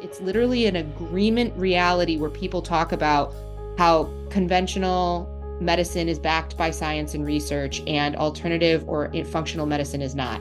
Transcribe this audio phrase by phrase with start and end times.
[0.00, 3.34] It's literally an agreement reality where people talk about
[3.76, 10.14] how conventional medicine is backed by science and research and alternative or functional medicine is
[10.14, 10.40] not.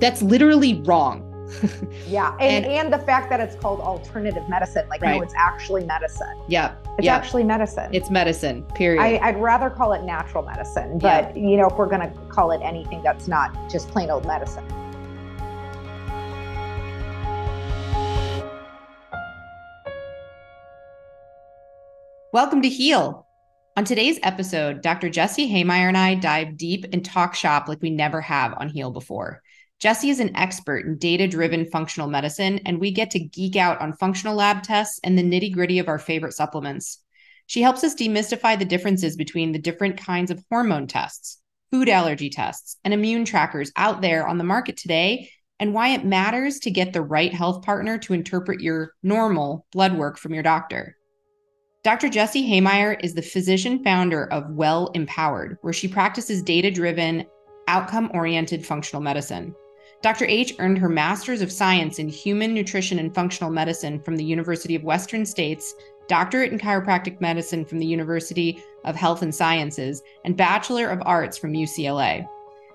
[0.00, 1.26] That's literally wrong.
[2.08, 2.36] yeah.
[2.40, 5.16] And, and, and, the fact that it's called alternative medicine, like, right.
[5.16, 6.40] no, it's actually medicine.
[6.48, 6.74] Yeah.
[6.96, 7.16] It's yeah.
[7.16, 7.90] actually medicine.
[7.92, 9.00] It's medicine, period.
[9.00, 11.48] I, would rather call it natural medicine, but, yeah.
[11.48, 14.64] you know, if we're going to call it anything that's not just plain old medicine.
[22.32, 23.26] Welcome to Heal.
[23.76, 25.10] On today's episode, Dr.
[25.10, 28.92] Jesse Hehmeyer and I dive deep and talk shop like we never have on Heal
[28.92, 29.42] before.
[29.80, 33.80] Jesse is an expert in data driven functional medicine, and we get to geek out
[33.80, 37.02] on functional lab tests and the nitty gritty of our favorite supplements.
[37.48, 41.42] She helps us demystify the differences between the different kinds of hormone tests,
[41.72, 46.04] food allergy tests, and immune trackers out there on the market today, and why it
[46.04, 50.44] matters to get the right health partner to interpret your normal blood work from your
[50.44, 50.96] doctor.
[51.82, 52.10] Dr.
[52.10, 57.24] Jessie Hehmeyer is the physician founder of Well Empowered, where she practices data driven,
[57.68, 59.54] outcome oriented functional medicine.
[60.02, 60.26] Dr.
[60.26, 64.74] H earned her Master's of Science in Human Nutrition and Functional Medicine from the University
[64.74, 65.74] of Western States,
[66.06, 71.38] Doctorate in Chiropractic Medicine from the University of Health and Sciences, and Bachelor of Arts
[71.38, 72.28] from UCLA.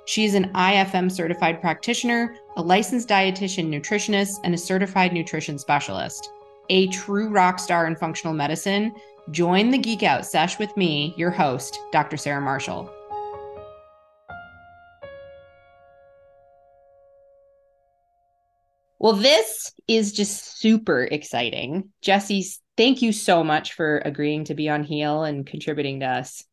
[0.06, 6.32] She is an IFM certified practitioner, a licensed dietitian nutritionist, and a certified nutrition specialist
[6.70, 8.94] a true rock star in functional medicine,
[9.32, 12.18] join the Geek Out sesh with me, your host, Dr.
[12.18, 12.92] Sarah Marshall.
[18.98, 21.92] Well, this is just super exciting.
[22.02, 26.44] Jesse, thank you so much for agreeing to be on Heal and contributing to us.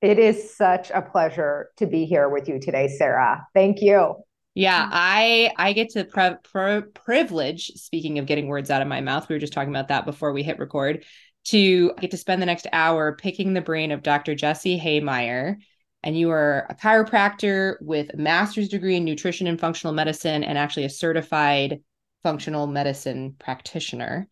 [0.00, 3.46] It is such a pleasure to be here with you today, Sarah.
[3.54, 4.14] Thank you.
[4.56, 4.88] Yeah, mm.
[4.90, 7.72] I I get to pre- pre- privilege.
[7.76, 10.32] Speaking of getting words out of my mouth, we were just talking about that before
[10.32, 11.04] we hit record.
[11.48, 14.34] To get to spend the next hour picking the brain of Dr.
[14.34, 15.56] Jesse Hehmeyer,
[16.02, 20.58] and you are a chiropractor with a master's degree in nutrition and functional medicine, and
[20.58, 21.80] actually a certified
[22.24, 24.26] functional medicine practitioner.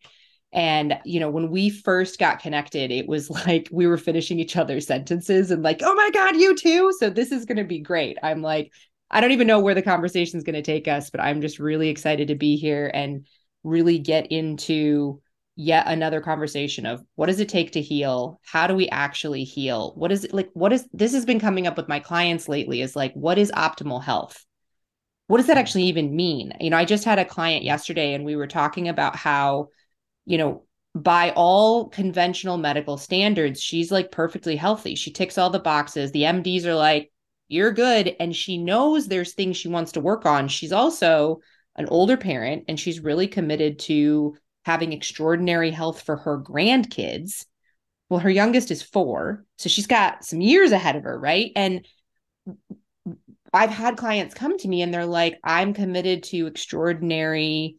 [0.51, 4.57] And, you know, when we first got connected, it was like we were finishing each
[4.57, 6.91] other's sentences and like, oh my God, you too.
[6.99, 8.17] So this is going to be great.
[8.23, 8.71] I'm like,
[9.11, 11.59] I don't even know where the conversation is going to take us, but I'm just
[11.59, 13.25] really excited to be here and
[13.63, 15.21] really get into
[15.55, 18.39] yet another conversation of what does it take to heal?
[18.43, 19.93] How do we actually heal?
[19.95, 20.49] What is it like?
[20.53, 23.51] What is this has been coming up with my clients lately is like, what is
[23.51, 24.45] optimal health?
[25.27, 25.59] What does that mm-hmm.
[25.59, 26.53] actually even mean?
[26.59, 29.69] You know, I just had a client yesterday and we were talking about how,
[30.25, 34.95] you know, by all conventional medical standards, she's like perfectly healthy.
[34.95, 36.11] She ticks all the boxes.
[36.11, 37.11] The MDs are like,
[37.47, 40.47] you're good and she knows there's things she wants to work on.
[40.47, 41.41] She's also
[41.75, 47.45] an older parent and she's really committed to having extraordinary health for her grandkids.
[48.09, 51.51] Well her youngest is 4 so she's got some years ahead of her right?
[51.55, 51.85] And
[53.53, 57.77] I've had clients come to me and they're like I'm committed to extraordinary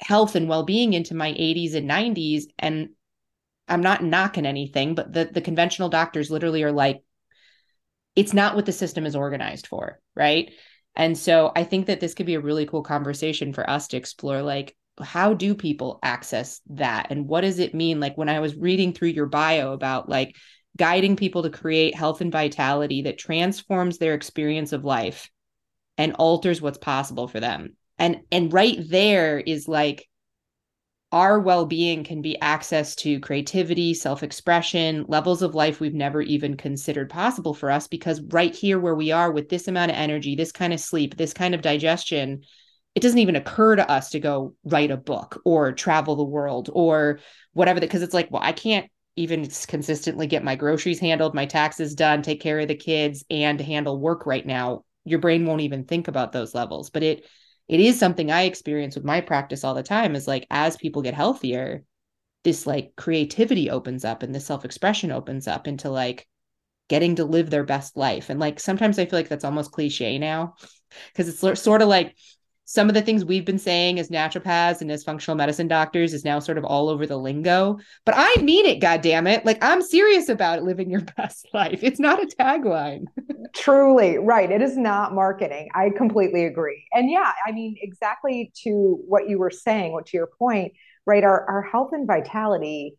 [0.00, 2.90] health and well-being into my 80s and 90s and
[3.68, 7.02] I'm not knocking anything but the the conventional doctors literally are like
[8.16, 10.50] it's not what the system is organized for, right?
[10.96, 13.96] And so I think that this could be a really cool conversation for us to
[13.96, 18.40] explore like how do people access that and what does it mean like when I
[18.40, 20.36] was reading through your bio about like
[20.76, 25.30] guiding people to create health and vitality that transforms their experience of life
[25.96, 27.76] and alters what's possible for them.
[27.98, 30.08] And and right there is like
[31.12, 37.10] our well-being can be access to creativity self-expression levels of life we've never even considered
[37.10, 40.52] possible for us because right here where we are with this amount of energy this
[40.52, 42.42] kind of sleep this kind of digestion
[42.94, 46.70] it doesn't even occur to us to go write a book or travel the world
[46.72, 47.18] or
[47.52, 51.94] whatever because it's like well i can't even consistently get my groceries handled my taxes
[51.94, 54.84] done take care of the kids and handle work right now.
[55.04, 57.26] Your brain won't even think about those levels but it
[57.70, 61.02] it is something I experience with my practice all the time is like as people
[61.02, 61.84] get healthier,
[62.42, 66.26] this like creativity opens up and the self-expression opens up into like
[66.88, 68.28] getting to live their best life.
[68.28, 70.56] And like sometimes I feel like that's almost cliche now
[71.12, 72.16] because it's sort of like
[72.70, 76.24] some of the things we've been saying as naturopaths and as functional medicine doctors is
[76.24, 77.80] now sort of all over the lingo.
[78.06, 79.44] But I mean it, God damn it!
[79.44, 81.80] Like I'm serious about living your best life.
[81.82, 83.06] It's not a tagline.
[83.56, 84.48] Truly, right.
[84.52, 85.68] It is not marketing.
[85.74, 86.86] I completely agree.
[86.92, 90.72] And yeah, I mean, exactly to what you were saying, what to your point,
[91.06, 91.24] right?
[91.24, 92.94] Our our health and vitality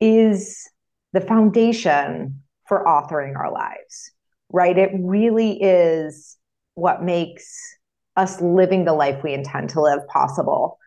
[0.00, 0.68] is
[1.12, 4.10] the foundation for authoring our lives,
[4.52, 4.76] right?
[4.76, 6.36] It really is
[6.74, 7.76] what makes
[8.16, 10.78] us living the life we intend to live possible.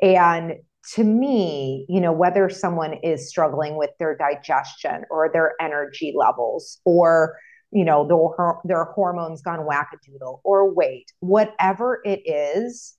[0.00, 0.54] And
[0.94, 6.80] to me, you know, whether someone is struggling with their digestion or their energy levels
[6.84, 7.36] or
[7.72, 12.96] you know their, their hormones gone wackadoodle or weight whatever it is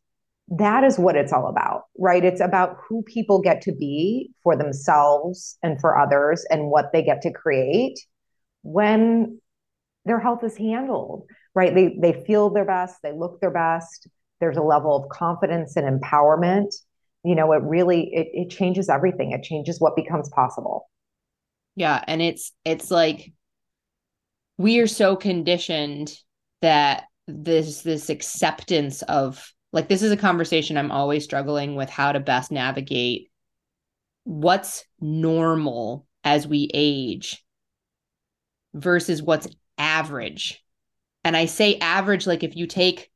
[0.48, 4.56] that is what it's all about right it's about who people get to be for
[4.56, 8.00] themselves and for others and what they get to create
[8.64, 9.40] when
[10.06, 11.26] their health is handled
[11.56, 11.74] right?
[11.74, 14.08] They they feel their best they look their best.
[14.40, 16.74] There's a level of confidence and empowerment.
[17.24, 19.32] You know it really it, it changes everything.
[19.32, 20.90] It changes what becomes possible.
[21.76, 23.32] Yeah and it's it's like
[24.58, 26.16] we are so conditioned
[26.62, 32.12] that this this acceptance of like this is a conversation i'm always struggling with how
[32.12, 33.32] to best navigate
[34.24, 37.44] what's normal as we age
[38.74, 40.64] versus what's average
[41.24, 43.10] and i say average like if you take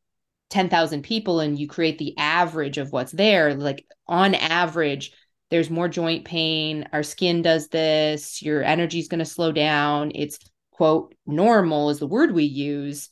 [0.52, 5.12] 10,000 people and you create the average of what's there like on average
[5.52, 6.88] there's more joint pain.
[6.92, 8.42] Our skin does this.
[8.42, 10.12] Your energy is going to slow down.
[10.16, 10.40] It's
[10.72, 13.10] quote normal is the word we use.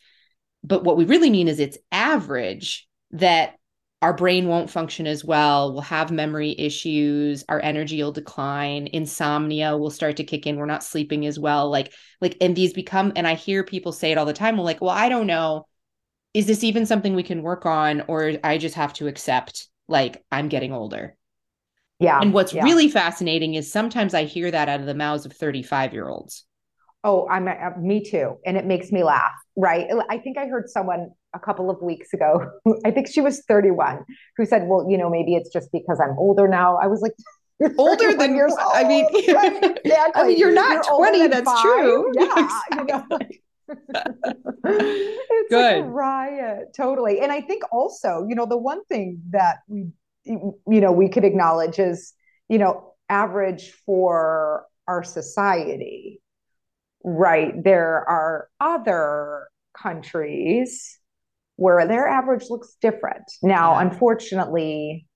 [0.63, 3.55] But what we really mean is it's average that
[4.03, 9.77] our brain won't function as well we'll have memory issues our energy will decline insomnia
[9.77, 13.13] will start to kick in we're not sleeping as well like like and these become
[13.15, 15.65] and i hear people say it all the time well like well i don't know
[16.33, 20.21] is this even something we can work on or i just have to accept like
[20.33, 21.15] i'm getting older
[21.99, 22.63] yeah and what's yeah.
[22.63, 26.43] really fascinating is sometimes i hear that out of the mouths of 35 year olds
[27.05, 29.33] Oh, I'm uh, me too, and it makes me laugh.
[29.57, 29.87] Right?
[30.09, 32.51] I think I heard someone a couple of weeks ago.
[32.85, 34.03] I think she was 31,
[34.37, 37.13] who said, "Well, you know, maybe it's just because I'm older now." I was like.
[37.77, 38.53] older than yours.
[38.59, 40.21] I mean, right, exactly.
[40.21, 41.27] I mean, you're not you're 20.
[41.27, 41.61] That's five.
[41.61, 42.11] true.
[42.17, 43.05] Yeah, you know.
[44.65, 45.75] it's Good.
[45.75, 47.21] like a riot, totally.
[47.21, 49.85] And I think also, you know, the one thing that we,
[50.25, 52.13] you know, we could acknowledge is,
[52.49, 56.21] you know, average for our society
[57.03, 59.47] right, there are other
[59.77, 60.99] countries
[61.55, 63.23] where their average looks different.
[63.41, 63.81] Now, yeah.
[63.81, 65.07] unfortunately,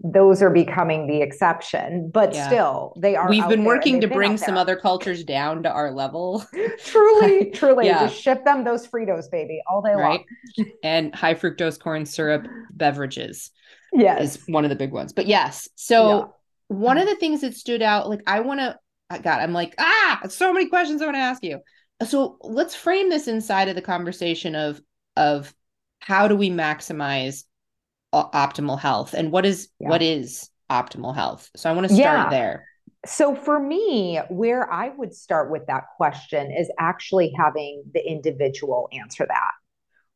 [0.00, 2.46] those are becoming the exception, but yeah.
[2.46, 3.28] still, they are.
[3.28, 6.44] We've been working to bring some other cultures down to our level.
[6.84, 8.06] truly, truly, yeah.
[8.06, 10.24] just ship them those Fritos, baby, all day right?
[10.58, 10.70] long.
[10.82, 13.50] and high fructose corn syrup beverages.
[13.92, 15.12] Yes, is one of the big ones.
[15.12, 16.34] But yes, so
[16.68, 18.78] one of the things that stood out, like I want to
[19.10, 21.60] God, I'm like, ah, so many questions I want to ask you.
[22.06, 24.80] So let's frame this inside of the conversation of
[25.16, 25.54] of
[26.00, 27.44] how do we maximize
[28.14, 29.88] optimal health and what is yeah.
[29.88, 31.50] what is optimal health.
[31.56, 32.30] So I want to start yeah.
[32.30, 32.66] there.
[33.04, 38.88] So for me, where I would start with that question is actually having the individual
[38.92, 39.50] answer that.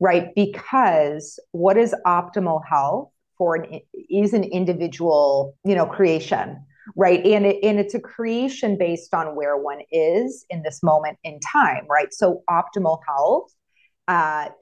[0.01, 0.35] Right?
[0.35, 6.65] Because what is optimal health for an is an individual, you know, creation
[6.97, 11.17] right and it, and it's a creation based on where one is in this moment
[11.23, 13.53] in time right so optimal health
[14.09, 14.55] at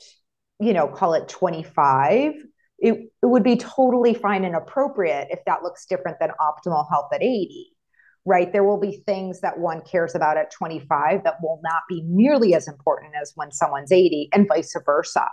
[0.60, 2.34] you know call it 25
[2.80, 7.08] it, it would be totally fine and appropriate if that looks different than optimal health
[7.12, 7.72] at 80
[8.24, 8.52] right?
[8.52, 12.54] There will be things that one cares about at 25 that will not be nearly
[12.54, 15.26] as important as when someone's 80 and vice versa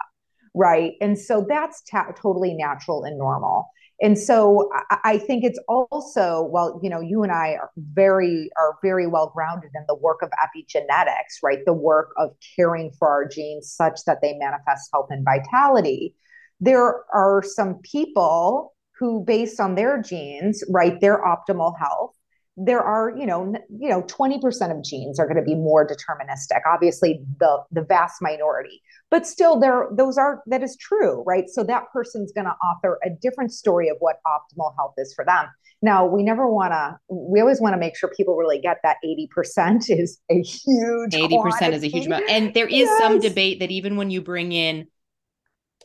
[0.56, 0.94] right?
[1.02, 3.70] And so that's ta- totally natural and normal
[4.02, 4.70] and so
[5.04, 9.32] I, think it's also well you know you and i are very are very well
[9.34, 11.60] grounded in the work of epigenetics right?
[11.66, 16.16] The work of caring for our genes such that they manifest health and vitality.
[16.60, 22.15] There are some people who based on their genes right their optimal health
[22.58, 26.62] there are you know you know 20% of genes are going to be more deterministic
[26.66, 28.82] obviously the the vast minority
[29.12, 32.98] but still there those are that is true right so that person's going to author
[33.04, 35.48] a different story of what optimal health is for them
[35.82, 38.98] now we never want to we always want to make sure people really get that
[39.06, 41.76] 80% is a huge 80% quantity.
[41.76, 43.02] is a huge amount and there is yes.
[43.02, 44.88] some debate that even when you bring in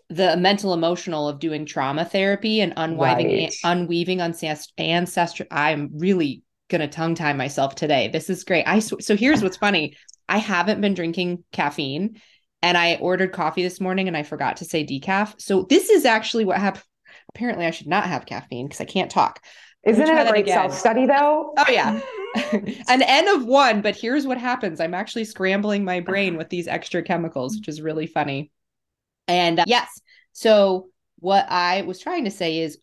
[0.08, 3.54] the mental emotional of doing trauma therapy and unweaving right.
[3.64, 8.08] unweaving ancestral i'm really gonna tongue tie myself today.
[8.08, 8.64] This is great.
[8.66, 9.96] I sw- so here's what's funny.
[10.28, 12.20] I haven't been drinking caffeine,
[12.62, 15.40] and I ordered coffee this morning, and I forgot to say decaf.
[15.40, 16.84] So this is actually what happened.
[17.34, 19.44] Apparently, I should not have caffeine because I can't talk.
[19.82, 21.54] Isn't it a great self study though?
[21.56, 22.00] Oh yeah,
[22.88, 23.82] an N of one.
[23.82, 27.80] But here's what happens: I'm actually scrambling my brain with these extra chemicals, which is
[27.80, 28.50] really funny.
[29.26, 29.88] And uh, yes,
[30.32, 32.78] so what I was trying to say is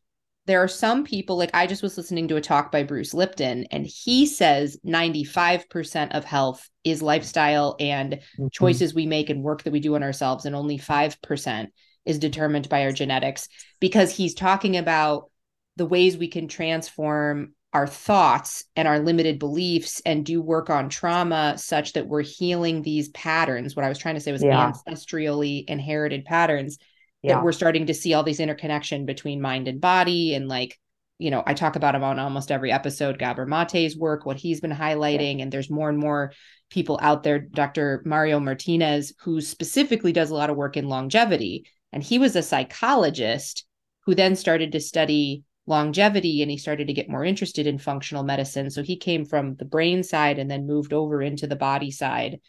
[0.47, 3.65] there are some people like I just was listening to a talk by Bruce Lipton
[3.69, 8.47] and he says 95% of health is lifestyle and mm-hmm.
[8.51, 11.67] choices we make and work that we do on ourselves and only 5%
[12.05, 13.49] is determined by our genetics
[13.81, 15.29] because he's talking about
[15.75, 20.87] the ways we can transform our thoughts and our limited beliefs and do work on
[20.87, 23.75] trauma such that we're healing these patterns.
[23.75, 24.71] What I was trying to say was yeah.
[24.71, 26.79] ancestrally inherited patterns
[27.27, 27.35] yeah.
[27.35, 30.77] that we're starting to see all these interconnection between mind and body and like
[31.19, 34.61] you know, I talk about him on almost every episode, Gabor Mate's work, what he's
[34.61, 35.43] been highlighting, yeah.
[35.43, 36.31] and there's more and more
[36.69, 37.39] people out there.
[37.39, 38.03] Dr.
[38.05, 42.43] Mario Martinez, who specifically does a lot of work in longevity, and he was a
[42.43, 43.65] psychologist
[44.05, 48.23] who then started to study longevity and he started to get more interested in functional
[48.23, 48.69] medicine.
[48.69, 52.39] So he came from the brain side and then moved over into the body side.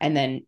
[0.00, 0.46] And then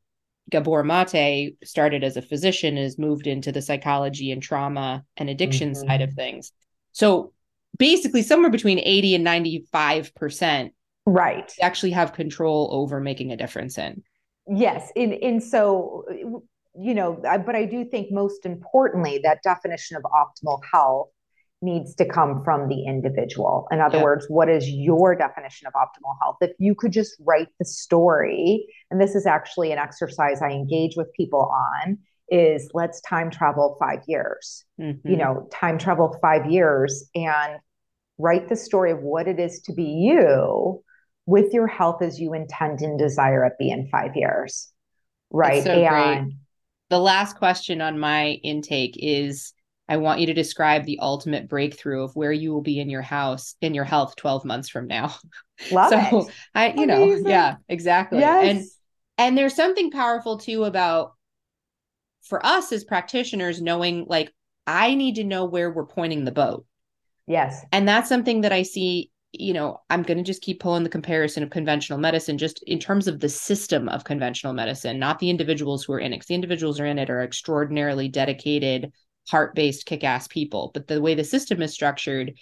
[0.51, 5.73] Gabor Mate started as a physician, has moved into the psychology and trauma and addiction
[5.73, 5.87] mm-hmm.
[5.87, 6.53] side of things.
[6.93, 7.33] So
[7.79, 10.71] basically somewhere between 80 and 95%
[11.07, 14.03] right actually have control over making a difference in.
[14.47, 16.05] Yes, in in so
[16.75, 21.09] you know, but I do think most importantly that definition of optimal health
[21.63, 23.69] needs to come from the individual.
[23.71, 24.05] In other yeah.
[24.05, 26.37] words, what is your definition of optimal health?
[26.41, 30.97] If you could just write the story, and this is actually an exercise I engage
[30.97, 31.99] with people on,
[32.31, 34.65] is let's time travel five years.
[34.81, 35.09] Mm-hmm.
[35.09, 37.59] You know, time travel five years and
[38.19, 40.83] write the story of what it is to be you
[41.27, 44.69] with your health as you intend and desire it be in five years.
[45.31, 45.63] Right.
[45.63, 46.37] So and great.
[46.89, 49.53] the last question on my intake is
[49.91, 53.03] I want you to describe the ultimate breakthrough of where you will be in your
[53.03, 55.17] house in your health 12 months from now.
[55.73, 56.35] Love so it.
[56.55, 57.25] I, you Amazing.
[57.25, 58.21] know, yeah, exactly.
[58.21, 58.45] Yes.
[58.45, 58.65] And
[59.19, 61.15] and there's something powerful too about
[62.23, 64.33] for us as practitioners knowing like
[64.65, 66.65] I need to know where we're pointing the boat.
[67.27, 67.65] Yes.
[67.73, 70.89] And that's something that I see, you know, I'm going to just keep pulling the
[70.89, 75.31] comparison of conventional medicine just in terms of the system of conventional medicine, not the
[75.31, 76.25] individuals who are in it.
[76.25, 78.93] The individuals who are in it are extraordinarily dedicated,
[79.31, 80.71] heart based, kick ass people.
[80.75, 82.35] But the way the system is structured,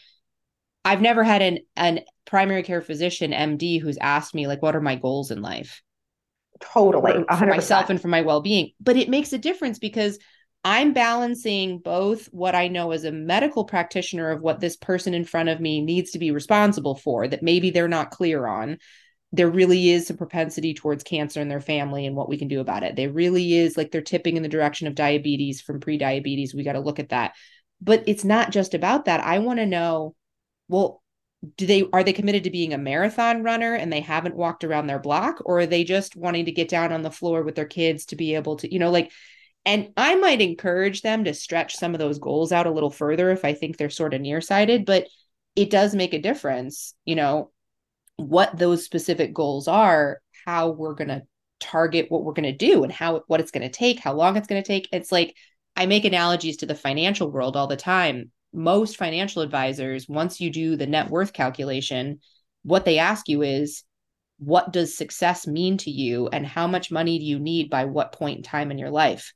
[0.84, 4.80] I've never had an an primary care physician MD who's asked me like, what are
[4.80, 5.82] my goals in life?
[6.60, 7.38] Totally, 100%.
[7.38, 8.72] for myself and for my well being.
[8.80, 10.18] But it makes a difference because
[10.64, 15.24] I'm balancing both what I know as a medical practitioner of what this person in
[15.24, 18.78] front of me needs to be responsible for that maybe they're not clear on
[19.32, 22.60] there really is a propensity towards cancer in their family and what we can do
[22.60, 22.96] about it.
[22.96, 26.54] There really is like they're tipping in the direction of diabetes from pre-diabetes.
[26.54, 27.34] We got to look at that.
[27.80, 29.20] But it's not just about that.
[29.20, 30.14] I want to know,
[30.68, 31.02] well,
[31.56, 34.86] do they are they committed to being a marathon runner and they haven't walked around
[34.88, 37.64] their block or are they just wanting to get down on the floor with their
[37.64, 39.12] kids to be able to, you know, like
[39.64, 43.30] and I might encourage them to stretch some of those goals out a little further
[43.30, 45.06] if I think they're sort of nearsighted, but
[45.54, 47.50] it does make a difference, you know,
[48.18, 51.22] what those specific goals are, how we're going to
[51.60, 54.36] target what we're going to do and how what it's going to take, how long
[54.36, 54.88] it's going to take.
[54.92, 55.34] It's like
[55.76, 58.32] I make analogies to the financial world all the time.
[58.52, 62.20] Most financial advisors, once you do the net worth calculation,
[62.64, 63.84] what they ask you is,
[64.40, 68.12] what does success mean to you and how much money do you need by what
[68.12, 69.32] point in time in your life?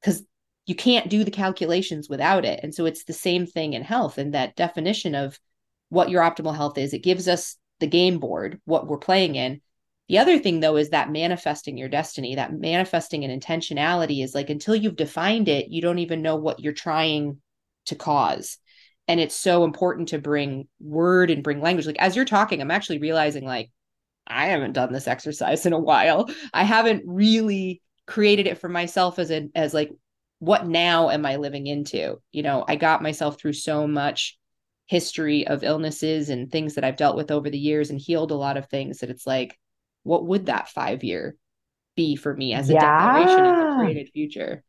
[0.00, 0.22] Because
[0.66, 2.60] you can't do the calculations without it.
[2.62, 5.38] And so it's the same thing in health and that definition of
[5.88, 6.92] what your optimal health is.
[6.92, 9.60] It gives us the game board, what we're playing in.
[10.08, 14.48] The other thing, though, is that manifesting your destiny, that manifesting an intentionality is like
[14.48, 17.40] until you've defined it, you don't even know what you're trying
[17.86, 18.58] to cause.
[19.06, 21.86] And it's so important to bring word and bring language.
[21.86, 23.70] Like as you're talking, I'm actually realizing like
[24.26, 26.28] I haven't done this exercise in a while.
[26.52, 29.90] I haven't really created it for myself as a as like
[30.38, 32.20] what now am I living into?
[32.32, 34.38] You know, I got myself through so much
[34.88, 38.34] history of illnesses and things that I've dealt with over the years and healed a
[38.36, 39.58] lot of things that it's like,
[40.02, 41.36] what would that five year
[41.94, 43.20] be for me as a yeah.
[43.20, 44.64] declaration of the created future?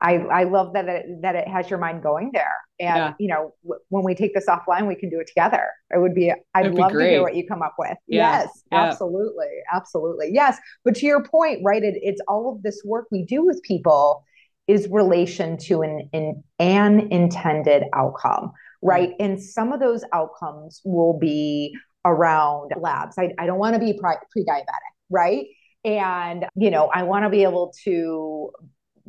[0.00, 2.54] I, I love that it, that it has your mind going there.
[2.80, 3.14] And, yeah.
[3.18, 5.66] you know, w- when we take this offline, we can do it together.
[5.90, 7.98] It would be, I'd It'd love to hear what you come up with.
[8.06, 8.42] Yeah.
[8.42, 8.84] Yes, yeah.
[8.84, 9.48] absolutely.
[9.72, 10.30] Absolutely.
[10.32, 10.56] Yes.
[10.84, 14.24] But to your point, right, it, it's all of this work we do with people
[14.68, 19.14] is relation to an, an, an intended outcome right?
[19.18, 23.16] And some of those outcomes will be around labs.
[23.18, 24.64] I, I don't want to be pre diabetic,
[25.10, 25.46] right?
[25.84, 28.50] And, you know, I want to be able to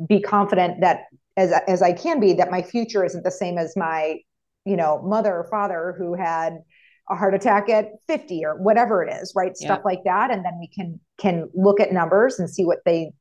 [0.07, 1.01] be confident that
[1.37, 4.19] as, as I can be, that my future isn't the same as my,
[4.65, 6.59] you know, mother or father who had
[7.09, 9.57] a heart attack at 50 or whatever it is, right?
[9.57, 10.31] Stuff like that.
[10.31, 13.11] And then we can can look at numbers and see what they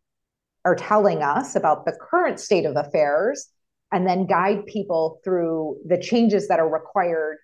[0.64, 3.48] are telling us about the current state of affairs
[3.92, 7.38] and then guide people through the changes that are required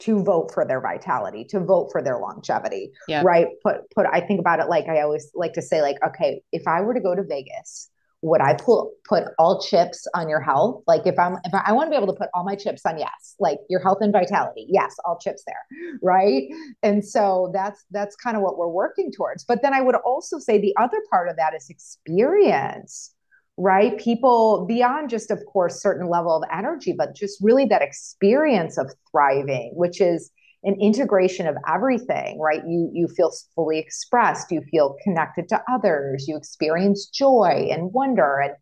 [0.00, 3.22] to vote for their vitality to vote for their longevity yeah.
[3.24, 6.42] right put put i think about it like i always like to say like okay
[6.52, 7.90] if i were to go to vegas
[8.24, 10.82] would I put put all chips on your health?
[10.86, 12.80] Like if I'm if I, I want to be able to put all my chips
[12.86, 15.60] on yes, like your health and vitality, yes, all chips there,
[16.02, 16.44] right?
[16.82, 19.44] And so that's that's kind of what we're working towards.
[19.44, 23.14] But then I would also say the other part of that is experience,
[23.56, 23.98] right?
[23.98, 28.92] People beyond just of course certain level of energy, but just really that experience of
[29.10, 30.30] thriving, which is
[30.64, 32.62] an integration of everything right?
[32.66, 38.40] You you feel fully expressed you feel connected to others you experience joy and wonder
[38.40, 38.54] and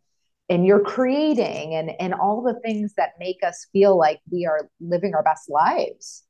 [0.49, 4.69] and you're creating and and all the things that make us feel like we are
[4.81, 6.25] living our best lives.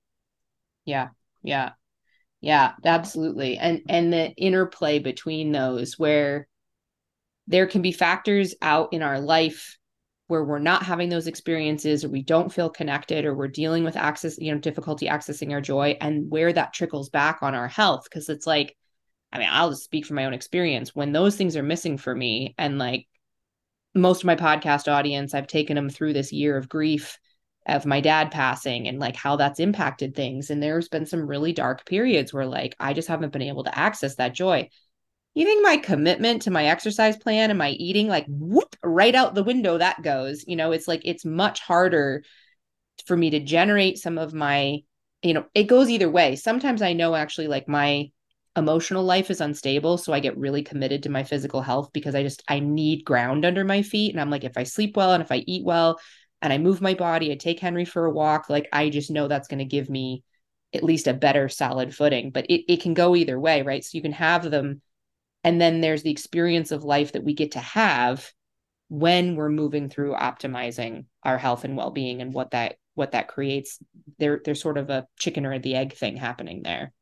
[0.85, 1.09] Yeah
[1.43, 1.71] yeah
[2.41, 3.57] yeah absolutely.
[3.57, 6.49] And and the interplay between those where
[7.47, 9.79] there can be factors out in our life
[10.29, 13.97] where we're not having those experiences or we don't feel connected or we're dealing with
[13.97, 18.05] access you know difficulty accessing our joy and where that trickles back on our health.
[18.05, 18.77] Because it's like
[19.33, 20.95] i mean i'll just speak from my own experience.
[20.95, 23.07] When those things are missing for me and like
[23.95, 27.19] most of my podcast audience i've taken them through this year of grief
[27.67, 30.51] of my dad passing and like how that's impacted things.
[30.51, 33.79] And there's been some really dark periods where like i just haven't been able to
[33.79, 34.71] access that joy
[35.35, 39.35] you think my commitment to my exercise plan and my eating like whoop right out
[39.35, 42.23] the window that goes you know it's like it's much harder
[43.07, 44.79] for me to generate some of my
[45.23, 46.37] you know it goes either way.
[46.37, 48.11] Sometimes i know actually like my
[48.55, 52.23] emotional life is unstable so i get really committed to my physical health because i
[52.23, 55.23] just i need ground under my feet and i'm like if i sleep well and
[55.23, 55.99] if i eat well
[56.43, 59.27] and i move my body i take henry for a walk like i just know
[59.27, 60.23] that's going to give me
[60.75, 63.85] at least a better solid footing but it, it can go either way right?
[63.85, 64.83] So you can have them
[65.45, 68.31] and then there's the experience of life that we get to have
[68.89, 73.79] when we're moving through optimizing our health and well-being and what that what that creates.
[74.19, 76.93] There there's sort of a chicken or the egg thing happening there.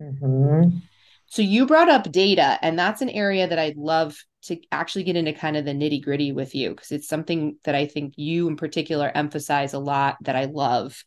[0.00, 0.78] Mm-hmm.
[1.26, 5.16] so you brought up data and that's an area that i'd love to actually get
[5.16, 8.46] into kind of the nitty gritty with you because it's something that i think you
[8.46, 11.02] in particular emphasize a lot that i love.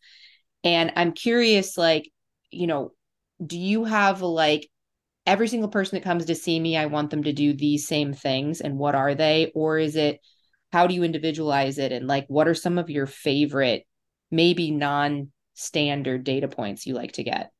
[0.62, 2.12] And i'm curious like
[2.50, 2.92] you know
[3.44, 4.68] do you have like
[5.26, 8.12] every single person that comes to see me, I want them to do these same
[8.12, 8.60] things.
[8.60, 9.52] And what are they?
[9.54, 10.20] Or is it
[10.72, 11.92] how do you individualize it?
[11.92, 13.84] And like, what are some of your favorite,
[14.30, 17.50] maybe non standard data points you like to get?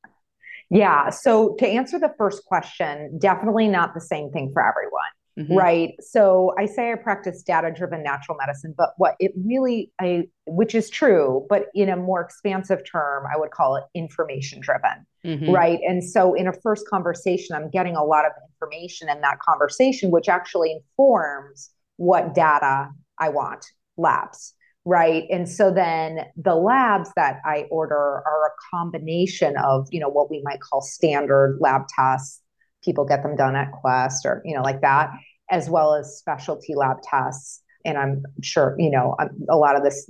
[0.69, 1.09] Yeah.
[1.09, 5.03] So to answer the first question, definitely not the same thing for everyone.
[5.37, 5.55] Mm-hmm.
[5.55, 5.93] Right.
[5.99, 10.75] So I say I practice data driven natural medicine, but what it really, I, which
[10.75, 15.07] is true, but in a more expansive term, I would call it information driven.
[15.25, 15.49] Mm-hmm.
[15.49, 15.79] Right.
[15.87, 20.11] And so in a first conversation, I'm getting a lot of information in that conversation,
[20.11, 23.65] which actually informs what data I want
[23.97, 24.53] labs.
[24.85, 25.23] Right.
[25.31, 30.29] And so then the labs that I order are a combination of, you know, what
[30.29, 32.41] we might call standard lab tests
[32.83, 35.11] people get them done at Quest or, you know, like that,
[35.49, 37.61] as well as specialty lab tests.
[37.85, 39.15] And I'm sure, you know,
[39.49, 40.09] a lot of this,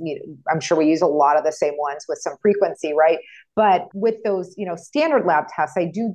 [0.52, 3.18] I'm sure we use a lot of the same ones with some frequency, right?
[3.56, 6.14] But with those, you know, standard lab tests, I do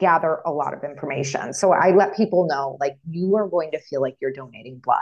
[0.00, 1.52] gather a lot of information.
[1.52, 4.98] So I let people know, like, you are going to feel like you're donating blood.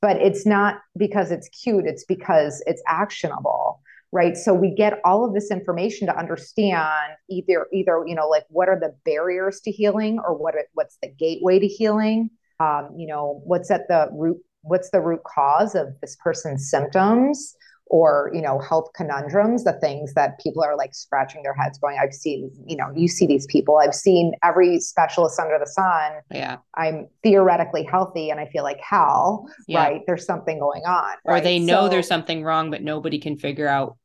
[0.00, 3.80] But it's not because it's cute, it's because it's actionable
[4.12, 4.36] right?
[4.36, 8.68] So we get all of this information to understand either either you know like what
[8.68, 12.30] are the barriers to healing or what what's the gateway to healing?
[12.60, 17.54] Um, you know what's at the root what's the root cause of this person's symptoms
[17.90, 21.98] or you know health conundrums the things that people are like scratching their heads going
[22.00, 23.78] i've seen you know you see these people.
[23.78, 26.12] I've seen every specialist under the sun.
[26.30, 26.58] Yeah.
[26.74, 29.84] I'm theoretically healthy and i feel like hell yeah.
[29.84, 30.00] right?
[30.06, 31.44] There's something going on or right?
[31.44, 33.96] they know so, there's something wrong but nobody can figure out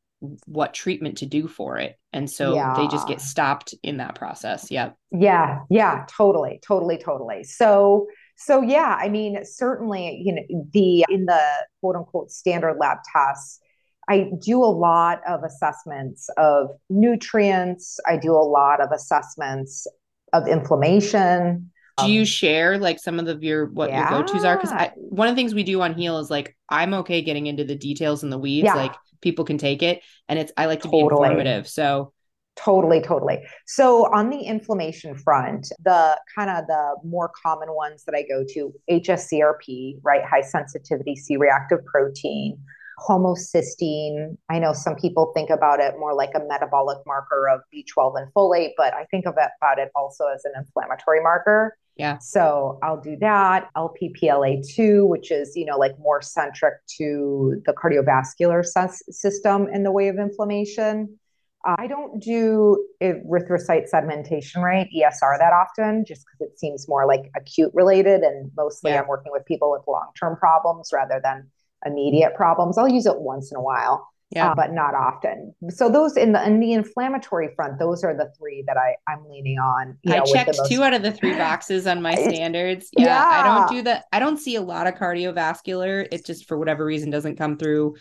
[0.46, 2.74] what treatment to do for it and so yeah.
[2.76, 4.70] they just get stopped in that process.
[4.70, 5.60] Yeah yeah.
[5.70, 6.04] Yeah.
[6.08, 6.60] Totally.
[6.66, 6.98] Totally.
[6.98, 7.44] Totally.
[7.44, 11.40] So so yeah i mean certainly you know the in the
[11.80, 13.60] quote unquote standard lab tests
[14.08, 17.98] I do a lot of assessments of nutrients.
[18.06, 19.86] I do a lot of assessments
[20.32, 21.70] of inflammation.
[21.98, 24.10] Do you um, share like some of the your what yeah.
[24.10, 24.56] your go-tos are?
[24.56, 27.64] Because one of the things we do on Heal is like I'm okay getting into
[27.64, 28.64] the details and the weeds.
[28.64, 28.74] Yeah.
[28.74, 31.02] Like people can take it, and it's I like to totally.
[31.02, 31.68] be informative.
[31.68, 32.12] So
[32.56, 33.40] Totally, totally.
[33.66, 38.44] So on the inflammation front, the kind of the more common ones that I go
[38.54, 40.24] to, HSCRP, right?
[40.24, 42.58] High sensitivity C reactive protein,
[42.98, 44.36] homocysteine.
[44.48, 48.32] I know some people think about it more like a metabolic marker of B12 and
[48.34, 51.76] folate, but I think of it, about it also as an inflammatory marker.
[51.96, 52.18] Yeah.
[52.18, 53.70] So I'll do that.
[53.76, 58.64] LPPLA2, which is, you know, like more centric to the cardiovascular
[59.10, 61.18] system in the way of inflammation.
[61.64, 67.30] I don't do erythrocyte sedimentation rate, ESR, that often, just because it seems more like
[67.36, 68.20] acute related.
[68.20, 69.00] And mostly yeah.
[69.00, 71.50] I'm working with people with long term problems rather than
[71.84, 72.78] immediate problems.
[72.78, 74.08] I'll use it once in a while.
[74.30, 74.50] Yeah.
[74.50, 75.54] Uh, but not often.
[75.68, 79.28] So those in the in the inflammatory front, those are the three that I I'm
[79.28, 79.96] leaning on.
[80.08, 80.68] I know, checked most...
[80.68, 82.88] two out of the three boxes on my standards.
[82.96, 84.06] Yeah, yeah, I don't do that.
[84.12, 86.08] I don't see a lot of cardiovascular.
[86.10, 87.94] It just for whatever reason doesn't come through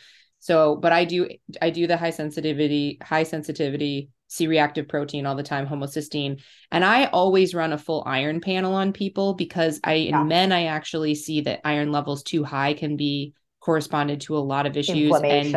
[0.44, 1.30] so, but I do
[1.62, 7.06] I do the high sensitivity, high sensitivity C-reactive protein all the time, homocysteine, and I
[7.06, 10.20] always run a full iron panel on people because I yeah.
[10.20, 14.40] in men I actually see that iron levels too high can be corresponded to a
[14.40, 15.52] lot of issues and,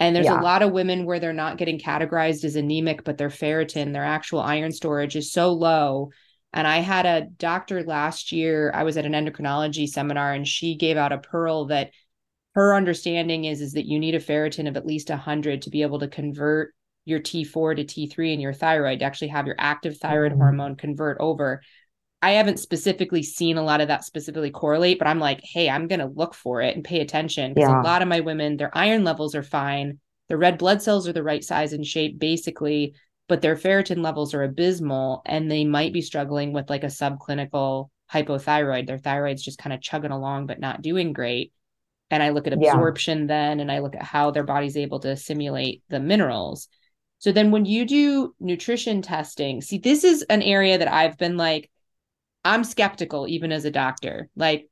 [0.00, 0.40] and there's yeah.
[0.40, 4.04] a lot of women where they're not getting categorized as anemic but their ferritin their
[4.04, 6.10] actual iron storage is so low
[6.52, 10.74] and i had a doctor last year i was at an endocrinology seminar and she
[10.74, 11.90] gave out a pearl that
[12.56, 15.82] her understanding is is that you need a ferritin of at least 100 to be
[15.82, 16.74] able to convert
[17.06, 20.40] your T4 to T3 in your thyroid to actually have your active thyroid mm-hmm.
[20.40, 21.62] hormone convert over.
[22.26, 25.86] I haven't specifically seen a lot of that specifically correlate, but I'm like, hey, I'm
[25.86, 27.80] going to look for it and pay attention because yeah.
[27.80, 30.00] a lot of my women, their iron levels are fine.
[30.28, 32.94] Their red blood cells are the right size and shape, basically,
[33.28, 37.90] but their ferritin levels are abysmal and they might be struggling with like a subclinical
[38.12, 38.88] hypothyroid.
[38.88, 41.52] Their thyroid's just kind of chugging along, but not doing great
[42.10, 43.26] and I look at absorption yeah.
[43.26, 46.68] then and I look at how their body's able to assimilate the minerals.
[47.18, 51.36] So then when you do nutrition testing, see this is an area that I've been
[51.36, 51.70] like
[52.46, 54.28] I'm skeptical even as a doctor.
[54.36, 54.68] Like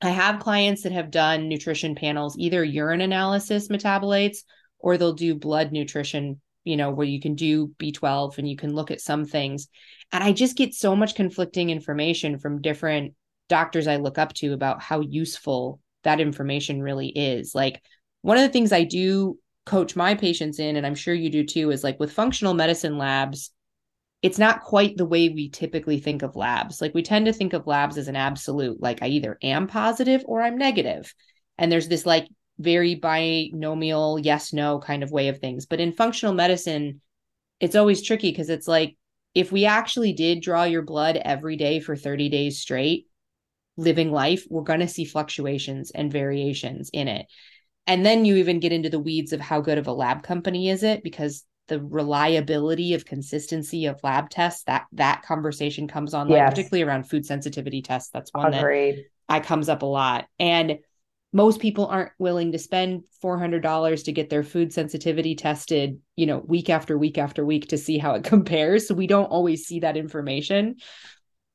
[0.00, 4.38] I have clients that have done nutrition panels, either urine analysis metabolites
[4.78, 8.74] or they'll do blood nutrition, you know, where you can do B12 and you can
[8.74, 9.68] look at some things.
[10.10, 13.14] And I just get so much conflicting information from different
[13.48, 17.54] doctors I look up to about how useful that information really is.
[17.54, 17.80] Like
[18.22, 21.44] one of the things I do coach my patients in, and I'm sure you do
[21.44, 23.52] too, is like with functional medicine labs,
[24.22, 26.80] it's not quite the way we typically think of labs.
[26.80, 30.22] Like we tend to think of labs as an absolute, like I either am positive
[30.26, 31.12] or I'm negative.
[31.58, 35.66] And there's this like very binomial yes no kind of way of things.
[35.66, 37.00] But in functional medicine,
[37.58, 38.96] it's always tricky because it's like
[39.34, 43.08] if we actually did draw your blood every day for 30 days straight,
[43.76, 47.26] living life, we're going to see fluctuations and variations in it.
[47.86, 50.68] And then you even get into the weeds of how good of a lab company
[50.68, 56.28] is it because the reliability of consistency of lab tests that that conversation comes on
[56.28, 56.50] yes.
[56.50, 58.96] particularly around food sensitivity tests that's one Agreed.
[58.96, 60.78] that I comes up a lot and
[61.34, 66.38] most people aren't willing to spend $400 to get their food sensitivity tested you know
[66.38, 69.80] week after week after week to see how it compares so we don't always see
[69.80, 70.76] that information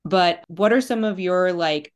[0.05, 1.93] but what are some of your like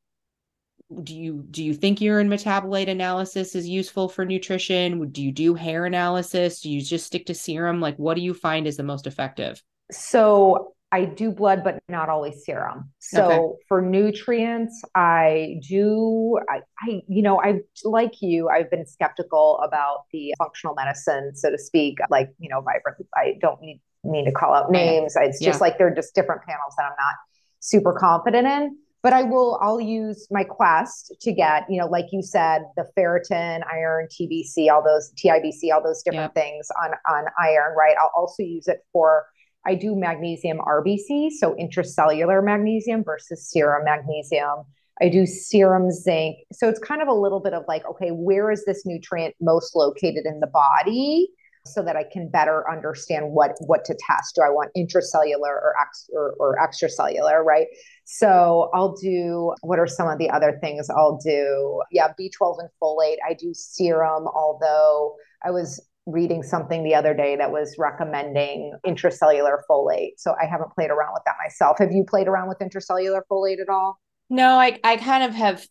[1.04, 5.10] do you do you think urine metabolite analysis is useful for nutrition?
[5.10, 6.62] Do you do hair analysis?
[6.62, 7.80] Do you just stick to serum?
[7.80, 9.62] Like what do you find is the most effective?
[9.92, 12.92] So i do blood but not always serum.
[13.00, 13.64] So okay.
[13.68, 20.04] for nutrients i do I, I you know i like you i've been skeptical about
[20.12, 24.32] the functional medicine so to speak like you know vibrant i don't need mean to
[24.32, 25.16] call out names.
[25.16, 25.62] It's just yeah.
[25.62, 27.16] like they're just different panels that i'm not
[27.60, 32.08] super confident in but I will I'll use my quest to get, you know, like
[32.12, 37.26] you said, the ferritin, iron, TBC, all those TIBC, all those different things on on
[37.40, 37.96] iron, right?
[38.00, 39.26] I'll also use it for
[39.66, 44.66] I do magnesium RBC, so intracellular magnesium versus serum magnesium.
[45.02, 46.38] I do serum zinc.
[46.52, 49.76] So it's kind of a little bit of like, okay, where is this nutrient most
[49.76, 51.30] located in the body?
[51.66, 54.36] So that I can better understand what what to test.
[54.36, 57.68] Do I want intracellular or ex, or, or extracellular, right?
[58.06, 61.82] So I'll do what are some of the other things I'll do?
[61.92, 63.18] Yeah, B12 and folate.
[63.28, 69.58] I do serum, although I was reading something the other day that was recommending intracellular
[69.70, 70.14] folate.
[70.18, 71.78] So I haven't played around with that myself.
[71.78, 74.00] Have you played around with intracellular folate at all?
[74.30, 75.66] No, I I kind of have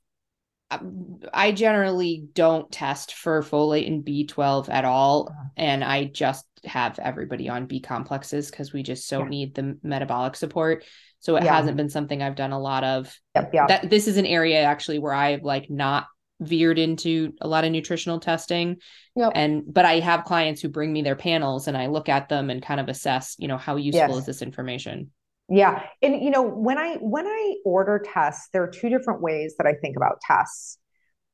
[1.33, 5.29] I generally don't test for folate and B12 at all.
[5.31, 5.49] Uh-huh.
[5.57, 9.29] And I just have everybody on B complexes because we just so yeah.
[9.29, 10.85] need the metabolic support.
[11.21, 11.57] So it yeah.
[11.57, 13.15] hasn't been something I've done a lot of.
[13.35, 13.69] Yep, yep.
[13.69, 16.07] That this is an area actually where I've like not
[16.41, 18.77] veered into a lot of nutritional testing.
[19.17, 19.33] Yep.
[19.35, 22.49] And but I have clients who bring me their panels and I look at them
[22.49, 24.19] and kind of assess, you know, how useful yes.
[24.19, 25.11] is this information?
[25.51, 25.83] Yeah.
[26.01, 29.67] And you know, when I when I order tests, there are two different ways that
[29.67, 30.79] I think about tests.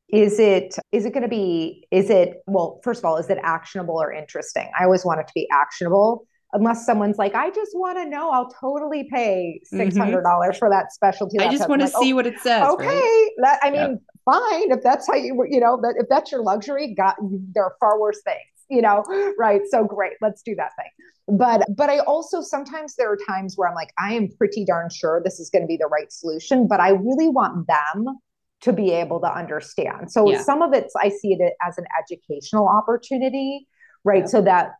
[0.09, 3.39] Is it is it going to be is it well, first of all, is it
[3.43, 4.71] actionable or interesting?
[4.79, 6.27] I always want it to be actionable.
[6.53, 9.77] Unless someone's like, I just want to know, I'll totally pay mm-hmm.
[9.77, 10.59] six hundred dollars mm-hmm.
[10.61, 11.39] for that specialty.
[11.39, 12.67] I just want to like, see oh, what it says.
[12.69, 13.29] Okay, right?
[13.43, 16.95] that, I mean, fine if that's how you you know that if that's your luxury.
[16.95, 19.05] Got there are far worse things you know,
[19.39, 19.63] right?
[19.71, 21.39] So great, let's do that thing.
[21.39, 24.89] But but I also sometimes there are times where I'm like, I am pretty darn
[24.91, 28.19] sure this is going to be the right solution, but I really want them
[28.63, 30.11] to be able to understand.
[30.11, 30.43] So yeah.
[30.43, 33.67] some of it's I see it as an educational opportunity
[34.07, 34.27] right yeah.
[34.27, 34.71] so that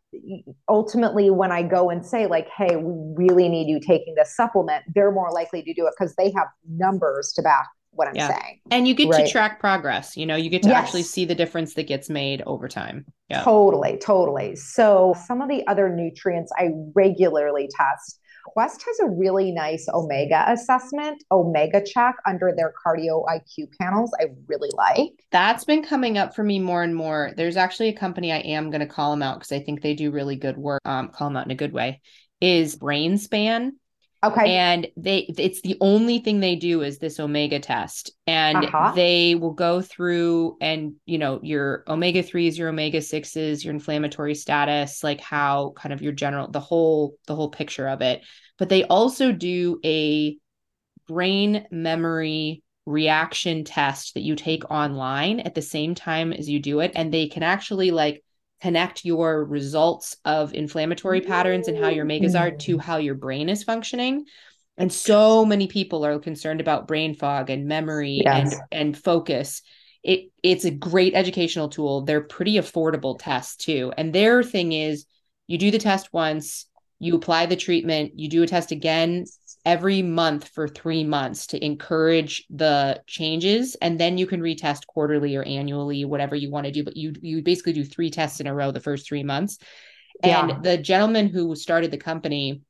[0.69, 4.83] ultimately when i go and say like hey we really need you taking this supplement
[4.95, 8.27] they're more likely to do it because they have numbers to back what i'm yeah.
[8.27, 9.25] saying and you get right?
[9.25, 10.77] to track progress you know you get to yes.
[10.77, 15.49] actually see the difference that gets made over time yeah totally totally so some of
[15.49, 22.15] the other nutrients i regularly test Quest has a really nice omega assessment, omega check
[22.25, 24.11] under their cardio IQ panels.
[24.19, 25.11] I really like.
[25.31, 27.33] That's been coming up for me more and more.
[27.35, 29.95] There's actually a company I am going to call them out because I think they
[29.95, 30.81] do really good work.
[30.85, 32.01] Um, call them out in a good way.
[32.39, 33.77] Is Brain Span.
[34.31, 34.55] Okay.
[34.55, 38.11] And they it's the only thing they do is this omega test.
[38.25, 38.93] And uh-huh.
[38.95, 44.35] they will go through and you know, your omega 3s, your omega 6s, your inflammatory
[44.35, 48.23] status, like how kind of your general the whole the whole picture of it.
[48.57, 50.37] But they also do a
[51.07, 56.79] brain memory reaction test that you take online at the same time as you do
[56.79, 58.23] it and they can actually like
[58.61, 62.81] connect your results of inflammatory patterns and how your megas are to mm.
[62.81, 64.25] how your brain is functioning.
[64.77, 68.53] And so many people are concerned about brain fog and memory yes.
[68.53, 69.61] and and focus.
[70.03, 72.01] It it's a great educational tool.
[72.01, 73.91] They're pretty affordable tests too.
[73.97, 75.05] And their thing is
[75.47, 76.65] you do the test once
[76.99, 79.25] you apply the treatment you do a test again
[79.67, 85.35] every month for three months to encourage the changes and then you can retest quarterly
[85.35, 88.47] or annually whatever you want to do but you you basically do three tests in
[88.47, 89.57] a row the first three months.
[90.23, 90.59] And yeah.
[90.63, 92.61] the gentleman who started the company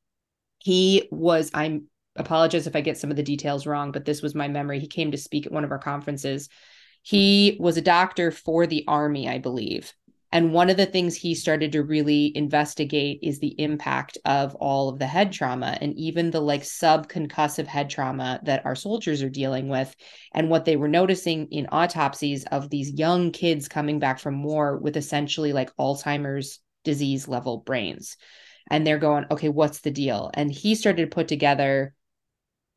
[0.57, 1.83] he was i'm
[2.15, 4.79] apologize if i get some of the details wrong but this was my memory.
[4.79, 6.49] He came to speak at one of our conferences.
[7.03, 9.93] He was a doctor for the army i believe
[10.31, 14.89] and one of the things he started to really investigate is the impact of all
[14.89, 19.29] of the head trauma and even the like subconcussive head trauma that our soldiers are
[19.29, 19.95] dealing with.
[20.33, 24.77] And what they were noticing in autopsies of these young kids coming back from war
[24.77, 28.17] with essentially like Alzheimer's disease level brains.
[28.69, 30.29] And they're going, okay, what's the deal?
[30.33, 31.93] And he started to put together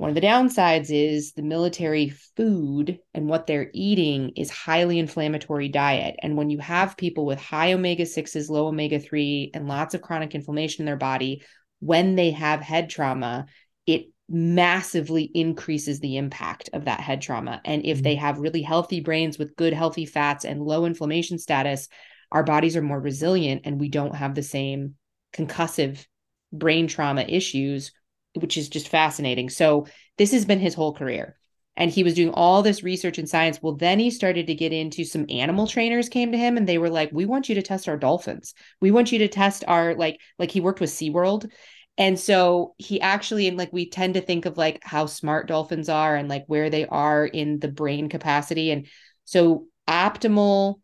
[0.00, 5.68] one of the downsides is the military food and what they're eating is highly inflammatory
[5.68, 6.16] diet.
[6.22, 10.00] And when you have people with high omega 6s, low omega 3, and lots of
[10.00, 11.42] chronic inflammation in their body,
[11.80, 13.44] when they have head trauma,
[13.84, 17.60] it massively increases the impact of that head trauma.
[17.66, 18.24] And if they mm-hmm.
[18.24, 21.88] have really healthy brains with good, healthy fats and low inflammation status,
[22.32, 24.94] our bodies are more resilient and we don't have the same
[25.34, 26.06] concussive
[26.54, 27.92] brain trauma issues
[28.34, 29.50] which is just fascinating.
[29.50, 29.86] So
[30.18, 31.36] this has been his whole career.
[31.76, 33.62] And he was doing all this research and science.
[33.62, 36.78] Well, then he started to get into some animal trainers came to him and they
[36.78, 38.52] were like, We want you to test our dolphins.
[38.80, 41.50] We want you to test our like like he worked with SeaWorld.
[41.96, 45.88] And so he actually, and like we tend to think of like how smart dolphins
[45.88, 48.70] are and like where they are in the brain capacity.
[48.70, 48.86] And
[49.24, 50.80] so optimal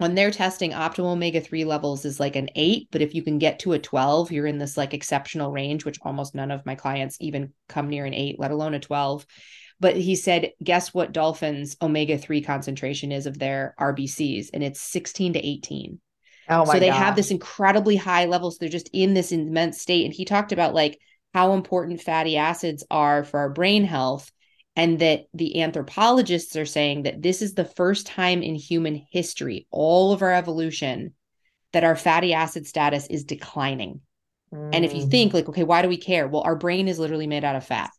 [0.00, 3.38] when they're testing optimal omega 3 levels is like an 8 but if you can
[3.38, 6.74] get to a 12 you're in this like exceptional range which almost none of my
[6.74, 9.26] clients even come near an 8 let alone a 12
[9.78, 14.80] but he said guess what dolphins omega 3 concentration is of their rbcs and it's
[14.80, 16.00] 16 to 18
[16.48, 16.96] oh my so they God.
[16.96, 20.04] have this incredibly high level so they're just in this immense state.
[20.04, 20.98] And he talked about like
[21.32, 24.30] how important fatty acids are for our brain health
[24.76, 29.66] and that the anthropologists are saying that this is the first time in human history,
[29.70, 31.14] all of our evolution,
[31.72, 34.00] that our fatty acid status is declining.
[34.52, 34.70] Mm.
[34.72, 36.28] And if you think, like, okay, why do we care?
[36.28, 37.90] Well, our brain is literally made out of fat.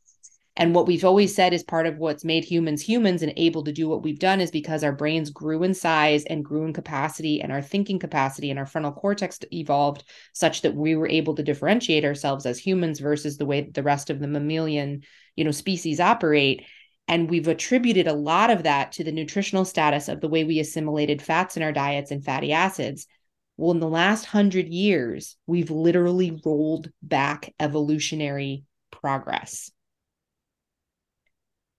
[0.58, 3.72] And what we've always said is part of what's made humans humans and able to
[3.72, 7.42] do what we've done is because our brains grew in size and grew in capacity,
[7.42, 11.44] and our thinking capacity and our frontal cortex evolved such that we were able to
[11.44, 15.04] differentiate ourselves as humans versus the way the rest of the mammalian
[15.38, 16.66] you know species operate.
[17.08, 20.60] And we've attributed a lot of that to the nutritional status of the way we
[20.60, 23.08] assimilated fats in our diets and fatty acids.
[23.56, 29.72] Well in the last 100 years we've literally rolled back evolutionary progress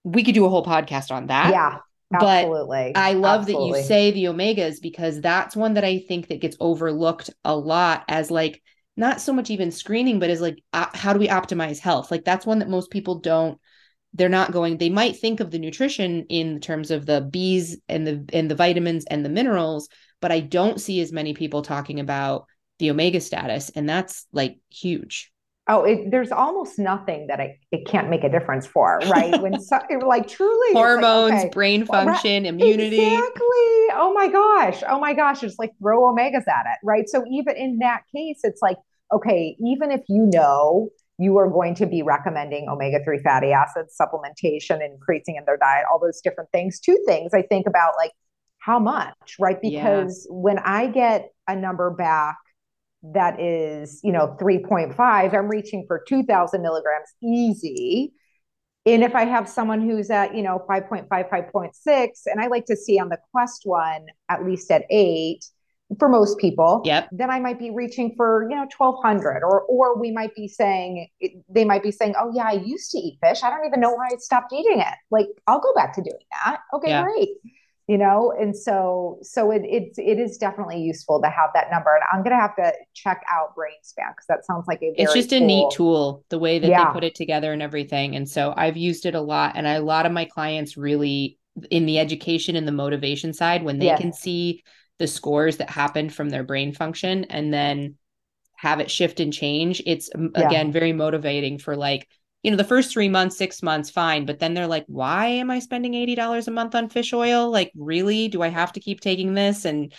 [0.03, 1.79] we could do a whole podcast on that yeah
[2.13, 2.91] Absolutely.
[2.93, 3.71] But I love Absolutely.
[3.71, 7.55] that you say the omegas because that's one that I think that gets overlooked a
[7.55, 8.61] lot as like
[8.95, 12.11] not so much even screening, but as like uh, how do we optimize health?
[12.11, 13.59] Like that's one that most people don't.
[14.13, 14.77] They're not going.
[14.77, 18.55] They might think of the nutrition in terms of the bees and the and the
[18.55, 19.89] vitamins and the minerals,
[20.21, 22.45] but I don't see as many people talking about
[22.77, 25.32] the omega status, and that's like huge.
[25.69, 29.41] Oh, it, there's almost nothing that I, it can't make a difference for, right?
[29.41, 32.97] When so, like truly hormones, like, okay, brain function, right, immunity.
[32.99, 33.87] Exactly.
[33.93, 34.83] Oh my gosh.
[34.89, 35.41] Oh my gosh.
[35.41, 37.07] It's like throw omegas at it, right?
[37.07, 38.77] So even in that case, it's like,
[39.13, 43.95] okay, even if you know you are going to be recommending omega 3 fatty acids
[43.99, 46.79] supplementation, increasing in their diet, all those different things.
[46.79, 48.11] Two things I think about like
[48.59, 49.61] how much, right?
[49.61, 50.35] Because yeah.
[50.35, 52.37] when I get a number back
[53.03, 58.13] that is, you know, 3.5, I'm reaching for 2000 milligrams easy.
[58.85, 62.75] And if I have someone who's at, you know, 5.5, 5.6, and I like to
[62.75, 65.45] see on the Quest one, at least at eight
[65.99, 67.07] for most people, yep.
[67.11, 71.07] then I might be reaching for, you know, 1200 or, or we might be saying,
[71.49, 73.43] they might be saying, oh yeah, I used to eat fish.
[73.43, 74.95] I don't even know why I stopped eating it.
[75.11, 76.59] Like, I'll go back to doing that.
[76.73, 77.03] Okay, yeah.
[77.03, 77.29] great
[77.87, 81.93] you know and so so it, it's it is definitely useful to have that number
[81.93, 85.29] and i'm gonna have to check out brainspan because that sounds like a it's just
[85.29, 86.85] cool, a neat tool the way that yeah.
[86.85, 89.79] they put it together and everything and so i've used it a lot and a
[89.79, 91.37] lot of my clients really
[91.69, 93.99] in the education and the motivation side when they yes.
[93.99, 94.63] can see
[94.99, 97.95] the scores that happened from their brain function and then
[98.55, 100.47] have it shift and change it's yeah.
[100.47, 102.07] again very motivating for like
[102.43, 104.25] you know, the first three months, six months, fine.
[104.25, 107.49] But then they're like, why am I spending $80 a month on fish oil?
[107.49, 108.27] Like, really?
[108.27, 109.63] Do I have to keep taking this?
[109.63, 109.93] And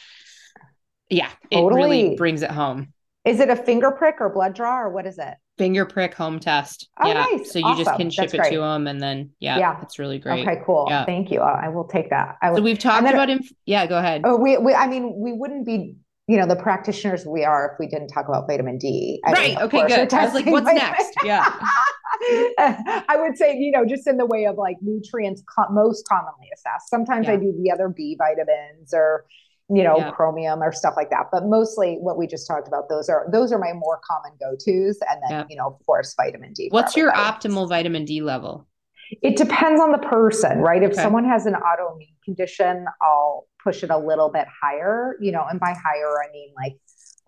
[1.09, 1.72] yeah, totally.
[1.72, 2.92] it really brings it home.
[3.24, 5.35] Is it a finger prick or blood draw or what is it?
[5.57, 6.90] Finger prick home test.
[7.00, 7.14] Oh, yeah.
[7.14, 7.52] Nice.
[7.52, 7.85] So you awesome.
[7.85, 8.52] just can ship That's it great.
[8.52, 10.46] to them and then, yeah, yeah, it's really great.
[10.46, 10.87] Okay, cool.
[10.90, 11.07] Yeah.
[11.07, 11.40] Thank you.
[11.40, 12.37] I will take that.
[12.42, 12.59] I will.
[12.59, 13.30] So we've talked then, about.
[13.30, 14.22] Inf- yeah, go ahead.
[14.24, 15.94] Oh, we, we, I mean, we wouldn't be
[16.26, 19.20] you know the practitioners we are if we didn't talk about vitamin D.
[19.24, 19.54] I right.
[19.54, 19.87] Mean, okay.
[19.87, 20.14] Good.
[20.14, 21.12] I was like, what's next?
[21.22, 21.44] Yeah.
[22.58, 26.88] I would say, you know, just in the way of like nutrients most commonly assessed.
[26.88, 27.34] Sometimes yeah.
[27.34, 29.26] I do the other B vitamins or,
[29.68, 30.10] you know, yeah.
[30.12, 31.26] chromium or stuff like that.
[31.30, 34.98] But mostly what we just talked about, those are those are my more common go-tos.
[35.10, 35.44] And then, yeah.
[35.50, 36.68] you know, of course, vitamin D.
[36.70, 38.66] What's your optimal vitamin D level?
[39.22, 40.82] It depends on the person, right?
[40.82, 41.02] If okay.
[41.02, 45.59] someone has an autoimmune condition, I'll push it a little bit higher, you know, and
[45.59, 46.77] by higher, I mean like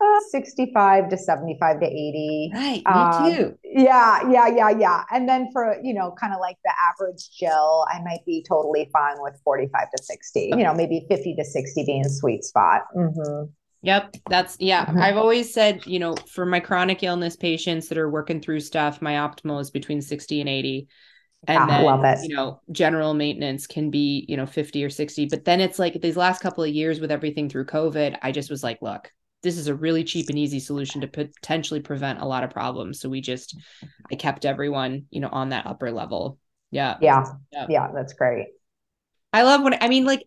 [0.00, 2.50] uh, 65 to 75 to 80.
[2.54, 2.82] Right.
[2.86, 3.58] Um, me too.
[3.64, 4.28] Yeah.
[4.30, 4.48] Yeah.
[4.48, 4.70] Yeah.
[4.70, 5.04] Yeah.
[5.10, 8.90] And then for, you know, kind of like the average Jill, I might be totally
[8.92, 12.82] fine with 45 to 60, you know, maybe 50 to 60 being sweet spot.
[12.94, 13.46] Mm-hmm.
[13.82, 14.16] Yep.
[14.28, 14.84] That's, yeah.
[14.84, 15.00] Mm-hmm.
[15.00, 19.00] I've always said, you know, for my chronic illness patients that are working through stuff,
[19.00, 20.88] my optimal is between 60 and 80
[21.48, 22.18] Ah, and then love it.
[22.22, 26.00] you know general maintenance can be you know 50 or 60 but then it's like
[26.00, 29.12] these last couple of years with everything through covid i just was like look
[29.46, 33.00] this is a really cheap and easy solution to potentially prevent a lot of problems.
[33.00, 33.56] So we just,
[34.10, 36.38] I kept everyone, you know, on that upper level.
[36.72, 36.96] Yeah.
[37.00, 37.24] Yeah.
[37.52, 37.66] Yeah.
[37.68, 38.48] yeah that's great.
[39.32, 40.24] I love when, I mean, like,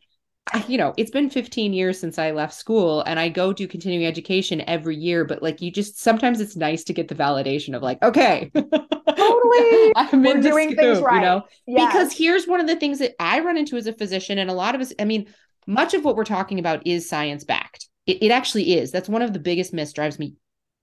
[0.67, 4.05] you know, it's been 15 years since I left school and I go do continuing
[4.05, 7.83] education every year, but like you just sometimes it's nice to get the validation of
[7.83, 9.93] like, okay, totally.
[9.95, 11.15] I'm We're doing scoop, things right.
[11.15, 11.91] You know, yes.
[11.91, 14.53] because here's one of the things that I run into as a physician, and a
[14.53, 15.27] lot of us, I mean,
[15.67, 17.87] much of what we're talking about is science backed.
[18.05, 18.91] It, it actually is.
[18.91, 20.35] That's one of the biggest myths drives me.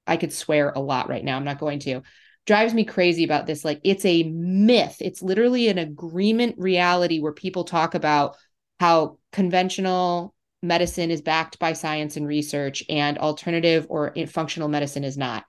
[0.06, 1.36] I could swear a lot right now.
[1.36, 2.02] I'm not going to.
[2.46, 3.64] Drives me crazy about this.
[3.64, 4.98] Like it's a myth.
[5.00, 8.36] It's literally an agreement reality where people talk about
[8.78, 15.16] how conventional medicine is backed by science and research and alternative or functional medicine is
[15.16, 15.44] not.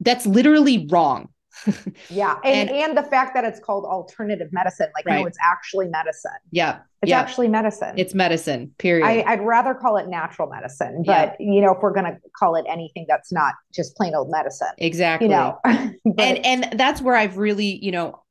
[0.00, 1.28] That's literally wrong.
[2.08, 2.36] yeah.
[2.44, 5.20] And, and, and the fact that it's called alternative medicine, like right.
[5.20, 6.30] no, it's actually medicine.
[6.50, 6.80] Yeah.
[7.02, 7.20] It's yeah.
[7.20, 7.94] actually medicine.
[7.96, 9.06] It's medicine, period.
[9.06, 11.52] I, would rather call it natural medicine, but yeah.
[11.52, 14.68] you know, if we're gonna call it anything that's not just plain old medicine.
[14.78, 15.28] Exactly.
[15.28, 15.58] You know.
[15.64, 18.22] and and that's where I've really, you know,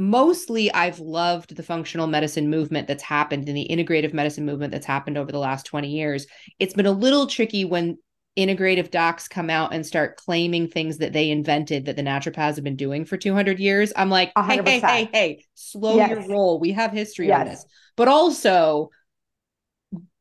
[0.00, 4.86] mostly I've loved the functional medicine movement that's happened and the integrative medicine movement that's
[4.86, 6.26] happened over the last 20 years.
[6.58, 7.98] It's been a little tricky when
[8.38, 12.64] integrative docs come out and start claiming things that they invented that the naturopaths have
[12.64, 14.64] been doing for 200 years i'm like hey 100%.
[14.68, 16.10] hey hey hey slow yes.
[16.10, 17.40] your roll we have history yes.
[17.40, 17.64] on this
[17.96, 18.88] but also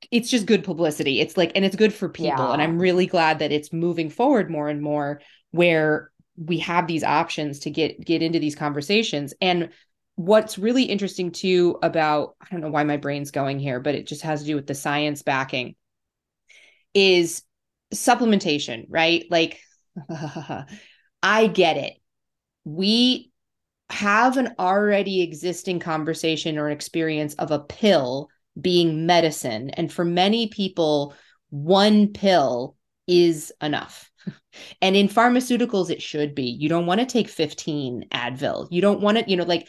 [0.10, 2.52] it's just good publicity it's like and it's good for people yeah.
[2.52, 6.10] and i'm really glad that it's moving forward more and more where
[6.44, 9.70] we have these options to get get into these conversations and
[10.16, 14.08] what's really interesting too about i don't know why my brain's going here but it
[14.08, 15.76] just has to do with the science backing
[16.94, 17.44] is
[17.94, 19.26] supplementation, right?
[19.30, 19.60] Like,
[21.24, 21.94] I get it.
[22.64, 23.32] We
[23.90, 29.72] have an already existing conversation or experience of a pill being medicine.
[29.72, 31.16] And for many people,
[31.50, 32.76] one pill
[33.08, 34.09] is enough.
[34.82, 36.46] And in pharmaceuticals, it should be.
[36.46, 38.68] You don't want to take 15 Advil.
[38.72, 39.68] You don't want to, you know, like,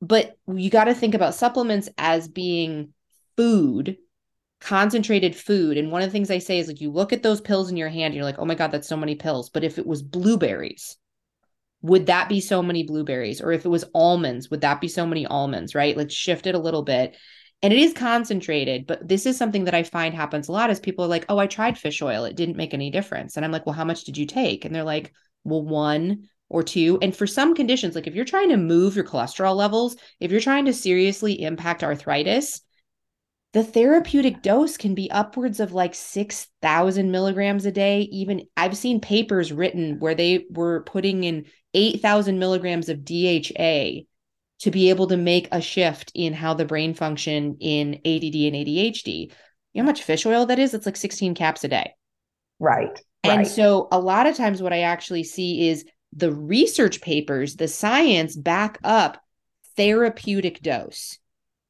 [0.00, 2.92] but you got to think about supplements as being
[3.36, 3.96] food
[4.60, 5.78] concentrated food.
[5.78, 7.76] And one of the things I say is like you look at those pills in
[7.76, 9.50] your hand, and you're like, oh my God, that's so many pills.
[9.50, 10.96] But if it was blueberries,
[11.82, 13.40] would that be so many blueberries?
[13.40, 15.74] Or if it was almonds, would that be so many almonds?
[15.74, 15.96] Right?
[15.96, 17.16] Let's shift it a little bit.
[17.62, 20.80] And it is concentrated, but this is something that I find happens a lot is
[20.80, 22.24] people are like, oh, I tried fish oil.
[22.24, 23.36] It didn't make any difference.
[23.36, 24.64] And I'm like, well, how much did you take?
[24.64, 25.12] And they're like,
[25.44, 26.98] well, one or two.
[27.02, 30.40] And for some conditions, like if you're trying to move your cholesterol levels, if you're
[30.40, 32.62] trying to seriously impact arthritis,
[33.52, 38.02] the therapeutic dose can be upwards of like 6,000 milligrams a day.
[38.02, 44.06] Even I've seen papers written where they were putting in 8,000 milligrams of DHA
[44.60, 48.56] to be able to make a shift in how the brain function in ADD and
[48.56, 49.32] ADHD.
[49.72, 50.74] You know how much fish oil that is?
[50.74, 51.94] It's like 16 caps a day.
[52.58, 52.98] Right.
[53.24, 53.46] And right.
[53.46, 58.36] so a lot of times what I actually see is the research papers, the science
[58.36, 59.22] back up
[59.76, 61.18] therapeutic dose.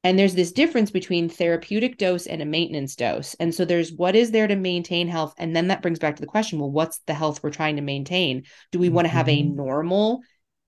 [0.03, 3.35] And there's this difference between therapeutic dose and a maintenance dose.
[3.35, 5.35] And so there's what is there to maintain health?
[5.37, 7.83] And then that brings back to the question well, what's the health we're trying to
[7.83, 8.43] maintain?
[8.71, 8.95] Do we mm-hmm.
[8.95, 9.55] want to have a mm-hmm.
[9.55, 10.21] normal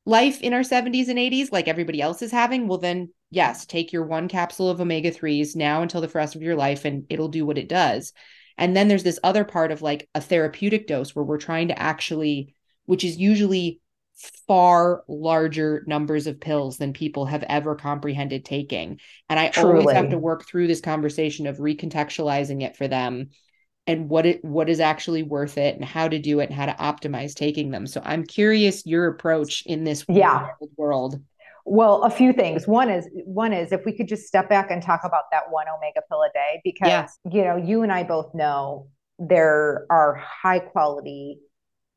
[0.06, 2.68] life in our 70s and 80s like everybody else is having?
[2.68, 6.42] Well, then, yes, take your one capsule of omega 3s now until the rest of
[6.42, 8.14] your life, and it'll do what it does.
[8.58, 11.80] And then there's this other part of like a therapeutic dose where we're trying to
[11.80, 12.54] actually,
[12.86, 13.80] which is usually
[14.48, 19.00] far larger numbers of pills than people have ever comprehended taking.
[19.30, 19.80] And I Truly.
[19.80, 23.30] always have to work through this conversation of recontextualizing it for them
[23.88, 26.66] and what it what is actually worth it and how to do it and how
[26.66, 27.86] to optimize taking them.
[27.86, 30.50] So I'm curious your approach in this yeah.
[30.78, 31.22] world.
[31.66, 32.68] Well, a few things.
[32.68, 35.68] One is one is if we could just step back and talk about that one
[35.68, 37.08] omega pill a day because yeah.
[37.32, 38.88] you know, you and I both know
[39.20, 41.40] there are high quality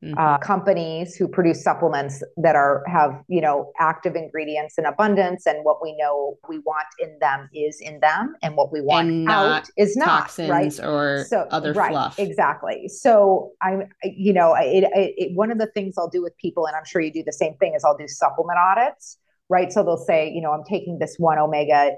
[0.03, 0.13] Mm-hmm.
[0.15, 5.65] Uh, companies who produce supplements that are have you know active ingredients in abundance and
[5.65, 9.67] what we know we want in them is in them and what we want out
[9.75, 12.19] is not toxins right or so, other right, fluff.
[12.19, 12.87] exactly.
[12.87, 16.67] So i'm you know it, it, it, one of the things i'll do with people
[16.67, 19.17] and i'm sure you do the same thing is i'll do supplement audits
[19.49, 19.71] right?
[19.71, 21.93] So they'll say you know i'm taking this one omega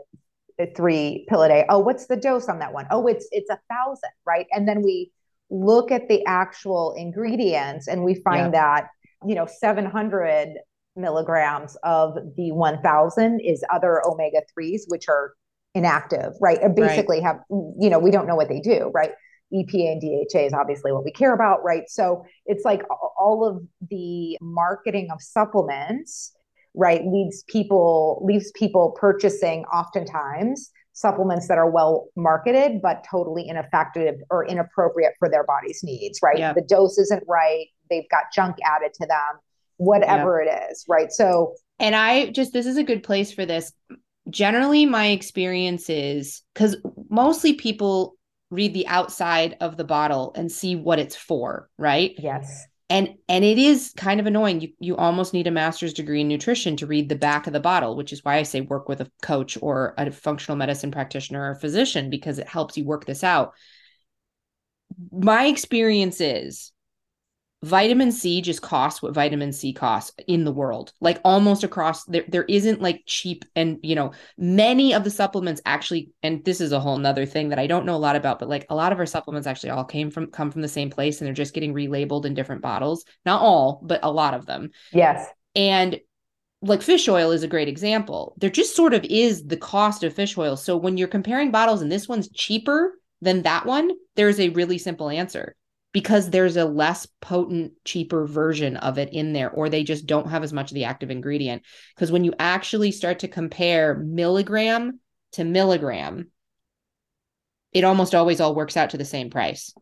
[0.76, 1.66] three pill a day.
[1.70, 2.86] Oh what's the dose on that one?
[2.92, 4.48] Oh, it's it's a thousand right?
[4.52, 5.12] And then we
[5.50, 8.80] look at the actual ingredients and we find yeah.
[8.80, 8.88] that
[9.28, 10.50] you know 700
[10.96, 15.34] milligrams of the 1000 is other omega 3s which are
[15.76, 17.26] inactive right and basically right.
[17.26, 19.12] have you know we don't know what they do right
[19.52, 22.84] EPA and DHA is obviously what we care about right so it's like
[23.20, 26.34] all of the marketing of supplements
[26.76, 34.16] right leads people leaves people purchasing oftentimes supplements that are well marketed but totally ineffective
[34.30, 36.38] or inappropriate for their body's needs right?
[36.38, 36.52] Yeah.
[36.52, 37.68] the dose isn't right.
[37.90, 39.40] They've got junk added to them
[39.78, 40.52] whatever yeah.
[40.52, 41.10] it is right?
[41.10, 43.72] So and i just this is a good place for this.
[44.30, 46.76] Generally my experience is because
[47.10, 48.16] mostly people
[48.52, 52.14] read the outside of the bottle and see what it's for right?
[52.18, 54.62] Yes and and it is kind of annoying.
[54.62, 57.60] You you almost need a master's degree in nutrition to read the back of the
[57.60, 61.52] bottle which is why i say work with a coach or a functional medicine practitioner
[61.52, 63.54] or physician because it helps you work this out.
[65.12, 66.72] My experience is
[67.64, 70.94] vitamin C just costs what vitamin C costs in the world.
[71.02, 75.62] Like almost across there, there isn't like cheap and you know, many of the supplements
[75.66, 78.40] actually, and this is a whole nother thing that I don't know a lot about,
[78.40, 80.90] but like a lot of our supplements actually all came from come from the same
[80.90, 83.04] place and they're just getting relabeled in different bottles.
[83.26, 84.72] Not all, but a lot of them.
[84.94, 85.28] Yes.
[85.56, 86.00] And
[86.62, 88.36] like fish oil is a great example.
[88.38, 90.56] There just sort of is the cost of fish oil.
[90.58, 94.78] So when you're comparing bottles and this one's cheaper than that one, there's a really
[94.78, 95.56] simple answer
[95.92, 100.30] because there's a less potent, cheaper version of it in there, or they just don't
[100.30, 101.64] have as much of the active ingredient.
[101.96, 105.00] Because when you actually start to compare milligram
[105.34, 106.30] to milligram,
[107.72, 109.74] it almost always all works out to the same price.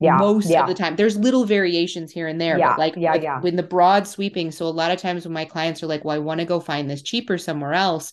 [0.00, 0.16] Yeah.
[0.16, 0.62] Most yeah.
[0.62, 0.96] of the time.
[0.96, 2.58] There's little variations here and there.
[2.58, 2.70] Yeah.
[2.70, 3.40] But like yeah, yeah.
[3.40, 4.50] when the broad sweeping.
[4.50, 6.60] So a lot of times when my clients are like, well, I want to go
[6.60, 8.12] find this cheaper somewhere else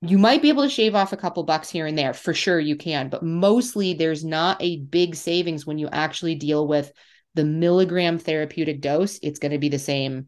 [0.00, 2.60] you might be able to shave off a couple bucks here and there for sure
[2.60, 6.92] you can but mostly there's not a big savings when you actually deal with
[7.34, 10.26] the milligram therapeutic dose it's going to be the same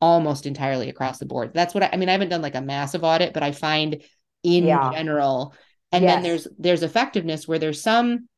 [0.00, 2.60] almost entirely across the board that's what I, I, mean i haven't done like a
[2.60, 4.02] massive audit but i find
[4.44, 4.92] in yeah.
[4.92, 5.54] general
[5.90, 6.14] and yes.
[6.14, 8.28] then there's there's effectiveness where there's some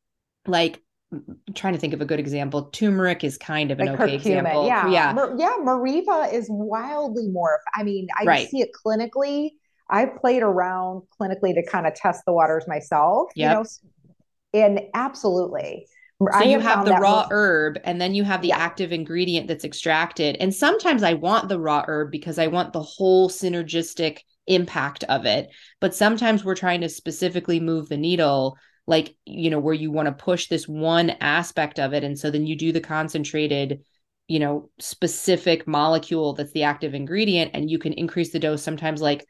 [0.46, 2.66] like I'm trying to think of a good example.
[2.66, 4.14] Turmeric is kind of an like okay curcumin.
[4.14, 4.66] example.
[4.68, 4.88] Yeah.
[4.88, 5.12] Yeah.
[5.12, 5.56] Mer- yeah.
[5.60, 7.58] Meriva is wildly more.
[7.74, 8.48] I mean, I right.
[8.48, 9.50] see it clinically
[9.90, 13.30] I've played around clinically to kind of test the waters myself.
[13.34, 13.50] Yep.
[13.50, 15.86] You know, and absolutely.
[16.20, 18.58] So I you have, have the raw most- herb and then you have the yeah.
[18.58, 20.36] active ingredient that's extracted.
[20.38, 25.24] And sometimes I want the raw herb because I want the whole synergistic impact of
[25.24, 25.48] it.
[25.80, 30.06] But sometimes we're trying to specifically move the needle like you know where you want
[30.06, 33.84] to push this one aspect of it and so then you do the concentrated
[34.26, 39.00] you know specific molecule that's the active ingredient and you can increase the dose sometimes
[39.00, 39.26] like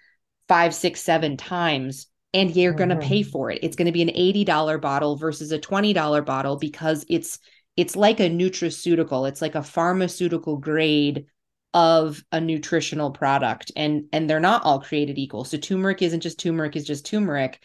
[0.51, 2.89] five six seven times and you're mm-hmm.
[2.89, 3.61] going to pay for it.
[3.63, 7.39] It's going to be an $80 bottle versus a $20 bottle because it's
[7.77, 9.29] it's like a nutraceutical.
[9.29, 11.27] It's like a pharmaceutical grade
[11.73, 15.45] of a nutritional product and and they're not all created equal.
[15.45, 17.63] So turmeric isn't just turmeric is just turmeric.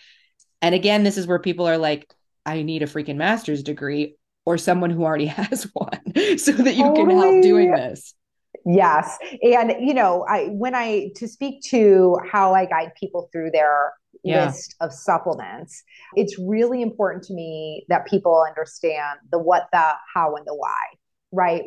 [0.61, 2.13] And again this is where people are like
[2.45, 4.15] i need a freaking master's degree
[4.45, 7.07] or someone who already has one so that you totally.
[7.07, 8.13] can help doing this
[8.65, 13.51] yes and you know i when i to speak to how i guide people through
[13.51, 13.93] their
[14.23, 14.45] yeah.
[14.45, 15.83] list of supplements
[16.15, 20.81] it's really important to me that people understand the what the how and the why
[21.31, 21.63] right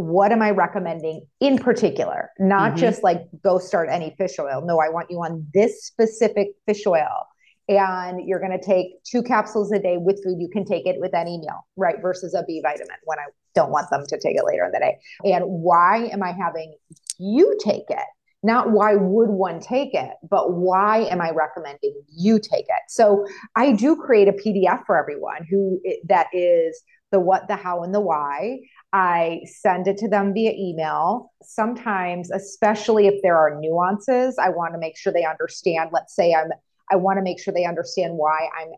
[0.00, 2.30] what am I recommending in particular?
[2.38, 2.78] Not mm-hmm.
[2.78, 4.62] just like go start any fish oil.
[4.64, 7.26] No, I want you on this specific fish oil.
[7.68, 10.38] And you're going to take two capsules a day with food.
[10.40, 11.96] You can take it with any meal, right?
[12.02, 14.78] Versus a B vitamin when I don't want them to take it later in the
[14.78, 14.98] day.
[15.24, 16.74] And why am I having
[17.18, 18.06] you take it?
[18.42, 22.82] Not why would one take it, but why am I recommending you take it?
[22.88, 25.78] So I do create a PDF for everyone who
[26.08, 28.60] that is the what, the how, and the why.
[28.92, 31.32] I send it to them via email.
[31.42, 35.90] Sometimes, especially if there are nuances, I want to make sure they understand.
[35.92, 36.50] Let's say I'm,
[36.90, 38.70] I want to make sure they understand why I'm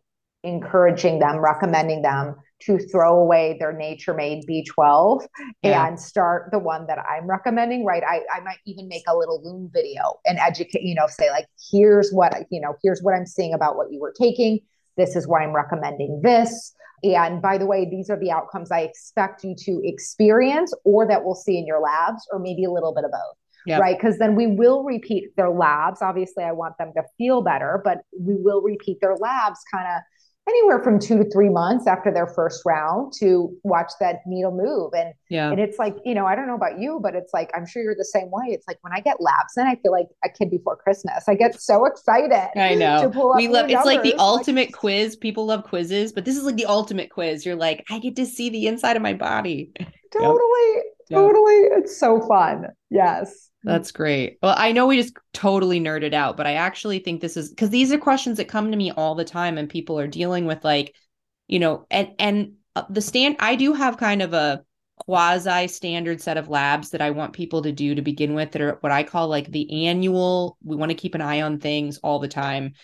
[0.43, 2.37] encouraging them, recommending them
[2.67, 5.27] to throw away their nature made B12
[5.63, 5.87] yeah.
[5.87, 8.03] and start the one that I'm recommending, right?
[8.03, 11.47] I, I might even make a little loom video and educate, you know, say like,
[11.71, 14.61] here's what, you know, here's what I'm seeing about what you were taking.
[14.97, 16.75] This is why I'm recommending this.
[17.05, 21.25] And by the way, these are the outcomes I expect you to experience or that
[21.25, 23.37] we'll see in your labs, or maybe a little bit of both.
[23.67, 23.81] Yep.
[23.81, 23.97] Right.
[23.97, 26.03] Because then we will repeat their labs.
[26.03, 30.03] Obviously, I want them to feel better, but we will repeat their labs kind of
[30.49, 34.93] anywhere from two to three months after their first round to watch that needle move.
[34.95, 37.51] And yeah, and it's like, you know, I don't know about you, but it's like
[37.55, 38.47] I'm sure you're the same way.
[38.49, 41.25] It's like when I get labs and I feel like a kid before Christmas.
[41.29, 42.59] I get so excited.
[42.59, 43.09] I know.
[43.37, 45.17] we love it's like the ultimate like, quiz.
[45.17, 47.47] People love quizzes, but this is like the ultimate quiz.
[47.47, 49.71] You're like, I get to see the inside of my body.
[50.13, 50.75] Totally.
[51.09, 51.19] Yep.
[51.19, 51.63] Totally.
[51.63, 51.73] Yep.
[51.79, 52.69] It's so fun.
[52.91, 53.51] Yes.
[53.65, 54.39] That's great.
[54.43, 57.71] Well, I know we just totally nerded out, but I actually think this is because
[57.71, 60.65] these are questions that come to me all the time, and people are dealing with
[60.65, 60.95] like,
[61.49, 63.37] you know, and and uh, the stand.
[63.39, 64.63] I do have kind of a
[65.07, 68.63] quasi standard set of labs that I want people to do to begin with that
[68.63, 70.57] are what I call like the annual.
[70.63, 72.75] We want to keep an eye on things all the time.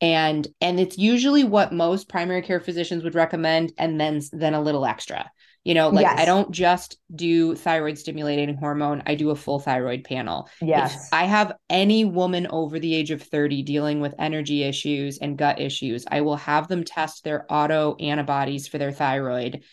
[0.00, 4.60] And and it's usually what most primary care physicians would recommend and then then a
[4.60, 5.30] little extra.
[5.64, 6.20] You know, like yes.
[6.20, 10.48] I don't just do thyroid stimulating hormone, I do a full thyroid panel.
[10.60, 11.06] Yes.
[11.06, 15.38] If I have any woman over the age of 30 dealing with energy issues and
[15.38, 19.64] gut issues, I will have them test their auto antibodies for their thyroid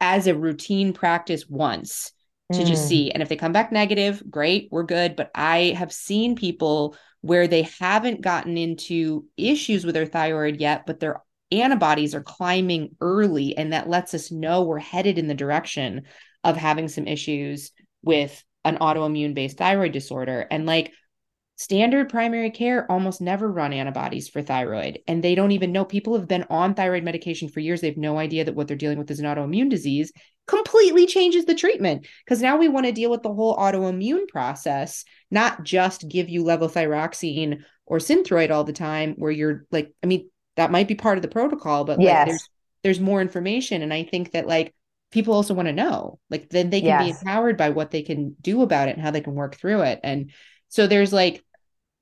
[0.00, 2.12] as a routine practice once
[2.52, 2.66] to mm.
[2.66, 3.10] just see.
[3.10, 5.16] And if they come back negative, great, we're good.
[5.16, 10.86] But I have seen people where they haven't gotten into issues with their thyroid yet,
[10.86, 15.34] but they're antibodies are climbing early and that lets us know we're headed in the
[15.34, 16.02] direction
[16.44, 17.72] of having some issues
[18.02, 20.46] with an autoimmune based thyroid disorder.
[20.50, 20.92] And like
[21.56, 25.84] standard primary care almost never run antibodies for thyroid and they don't even know.
[25.84, 27.80] People have been on thyroid medication for years.
[27.80, 30.12] They have no idea that what they're dealing with is an autoimmune disease.
[30.46, 35.04] Completely changes the treatment because now we want to deal with the whole autoimmune process
[35.30, 40.30] not just give you levothyroxine or synthroid all the time where you're like i mean
[40.56, 42.18] that might be part of the protocol but yes.
[42.18, 42.48] like there's
[42.82, 44.74] there's more information and i think that like
[45.10, 47.04] people also want to know like then they can yes.
[47.04, 49.82] be empowered by what they can do about it and how they can work through
[49.82, 50.30] it and
[50.68, 51.44] so there's like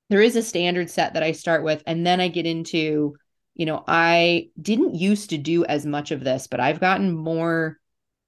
[0.09, 3.15] there is a standard set that i start with and then i get into
[3.53, 7.79] you know i didn't used to do as much of this but i've gotten more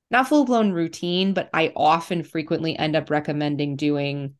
[0.10, 4.34] not full blown routine but i often frequently end up recommending doing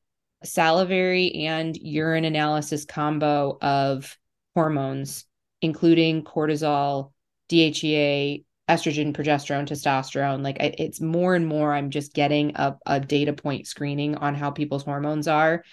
[0.44, 4.18] salivary and urine analysis combo of
[4.56, 5.27] hormones
[5.62, 7.12] including cortisol,
[7.50, 10.44] DHEA, estrogen, progesterone, testosterone.
[10.44, 14.52] Like it's more and more, I'm just getting a, a data point screening on how
[14.52, 15.64] people's hormones are.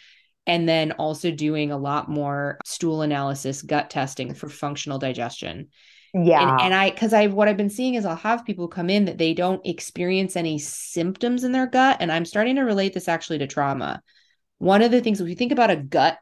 [0.46, 5.68] And then also doing a lot more stool analysis, gut testing for functional digestion.
[6.12, 6.52] Yeah.
[6.52, 9.06] And, and I, cause I, what I've been seeing is I'll have people come in
[9.06, 11.96] that they don't experience any symptoms in their gut.
[12.00, 14.02] And I'm starting to relate this actually to trauma.
[14.58, 16.18] One of the things, if you think about a gut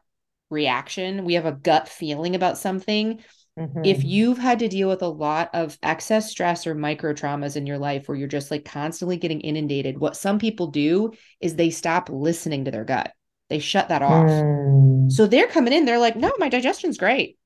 [0.49, 3.21] reaction, we have a gut feeling about something
[3.59, 3.85] Mm-hmm.
[3.85, 7.67] If you've had to deal with a lot of excess stress or micro traumas in
[7.67, 11.69] your life where you're just like constantly getting inundated, what some people do is they
[11.69, 13.13] stop listening to their gut.
[13.49, 14.29] They shut that off.
[14.29, 15.11] Mm.
[15.11, 17.37] So they're coming in, they're like, no, my digestion's great.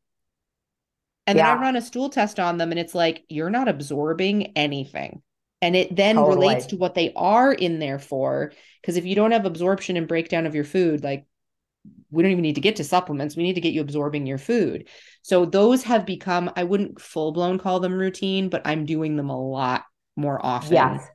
[1.26, 1.46] And then.
[1.46, 5.22] I run a stool test on them and it's like, you're not absorbing anything.
[5.62, 6.36] And it then totally.
[6.36, 8.54] relates to what they are in there for.
[8.82, 11.26] Because if you don't have absorption and breakdown of your food, like
[12.10, 13.36] we don't even need to get to supplements.
[13.36, 14.88] We need to get you absorbing your food.
[15.22, 19.30] So those have become, I wouldn't full blown call them routine, but I'm doing them
[19.30, 19.84] a lot
[20.16, 20.74] more often.
[20.74, 21.08] Yes.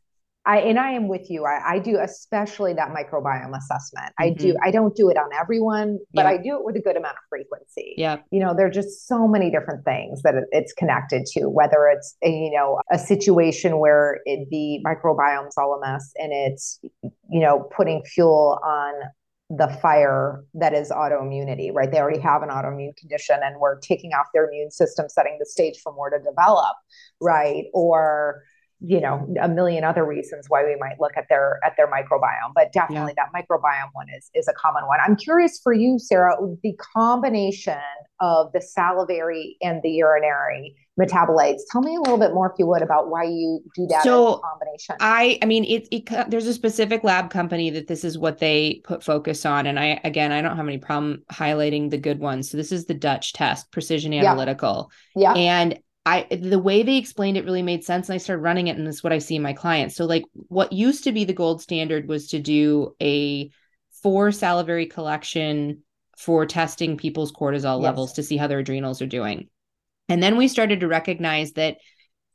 [0.44, 1.44] I and I am with you.
[1.44, 4.12] I, I do especially that microbiome assessment.
[4.20, 4.22] Mm-hmm.
[4.22, 4.48] I do.
[4.48, 4.64] Mm-hmm.
[4.64, 7.22] I don't do it on everyone, but I do it with a good amount of
[7.28, 7.94] frequency.
[7.96, 8.16] Yeah.
[8.32, 11.48] You know, there are just so many different things that it's connected to.
[11.48, 16.32] Whether it's a, you know a situation where it, the microbiome's all a mess and
[16.32, 18.94] it's you know putting fuel on
[19.50, 21.90] the fire that is autoimmunity, right?
[21.90, 25.46] They already have an autoimmune condition and we're taking off their immune system, setting the
[25.46, 26.74] stage for more to develop,
[27.20, 27.64] right?
[27.74, 28.42] Or
[28.84, 32.52] you know a million other reasons why we might look at their at their microbiome
[32.54, 33.24] but definitely yeah.
[33.24, 34.98] that microbiome one is is a common one.
[35.04, 37.78] I'm curious for you sarah the combination
[38.20, 41.60] of the salivary and the urinary metabolites.
[41.70, 44.38] Tell me a little bit more if you would about why you do that so
[44.38, 44.96] combination.
[45.00, 48.80] I i mean it, it there's a specific lab company that this is what they
[48.84, 52.50] put focus on and i again i don't have any problem highlighting the good ones.
[52.50, 54.90] So this is the dutch test precision analytical.
[55.14, 55.40] Yeah, yeah.
[55.40, 58.76] and I the way they explained it really made sense and I started running it
[58.76, 59.94] and this is what I see in my clients.
[59.94, 63.50] So like what used to be the gold standard was to do a
[64.02, 65.82] four salivary collection
[66.18, 67.84] for testing people's cortisol yes.
[67.84, 69.48] levels to see how their adrenals are doing.
[70.08, 71.76] And then we started to recognize that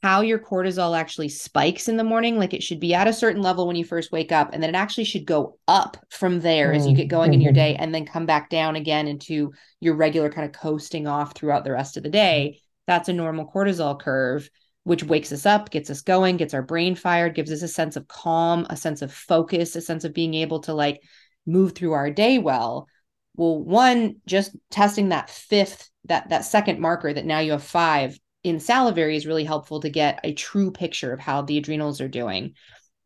[0.02, 3.42] how your cortisol actually spikes in the morning like it should be at a certain
[3.42, 6.68] level when you first wake up and then it actually should go up from there
[6.68, 6.78] mm-hmm.
[6.78, 7.74] as you get going in your mm-hmm.
[7.74, 11.64] day and then come back down again into your regular kind of coasting off throughout
[11.64, 14.50] the rest of the day that's a normal cortisol curve,
[14.84, 17.96] which wakes us up, gets us going, gets our brain fired, gives us a sense
[17.96, 21.02] of calm, a sense of focus, a sense of being able to like
[21.46, 22.88] move through our day well.
[23.36, 28.18] Well, one, just testing that fifth, that that second marker that now you have five
[28.44, 32.08] in salivary is really helpful to get a true picture of how the adrenals are
[32.08, 32.54] doing.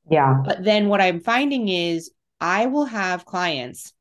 [0.10, 0.42] Yeah.
[0.46, 3.94] But then what I'm finding is I will have clients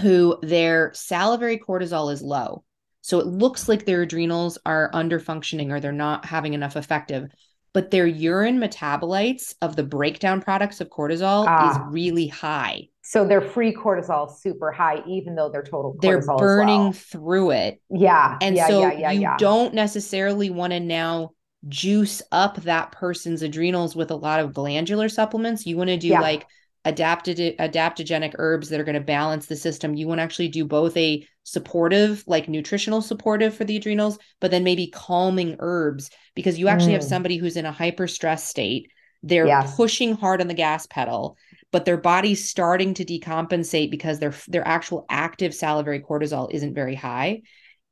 [0.00, 2.64] who their salivary cortisol is low.
[3.02, 7.28] So it looks like their adrenals are under functioning or they're not having enough effective,
[7.72, 11.70] but their urine metabolites of the breakdown products of cortisol ah.
[11.70, 12.88] is really high.
[13.02, 16.92] So their free cortisol super high, even though their total they're burning well.
[16.92, 17.82] through it.
[17.90, 21.32] Yeah, and yeah, so yeah, yeah, you don't necessarily want to now
[21.68, 25.66] juice up that person's adrenals with a lot of glandular supplements.
[25.66, 26.46] You want to do like
[26.84, 29.94] adapted adaptogenic herbs that are going to balance the system.
[29.94, 34.50] You want to actually do both a supportive, like nutritional supportive for the adrenals, but
[34.50, 36.96] then maybe calming herbs because you actually mm.
[36.96, 38.90] have somebody who's in a hyper stress state.
[39.22, 39.76] They're yes.
[39.76, 41.36] pushing hard on the gas pedal,
[41.70, 46.94] but their body's starting to decompensate because their their actual active salivary cortisol isn't very
[46.94, 47.42] high.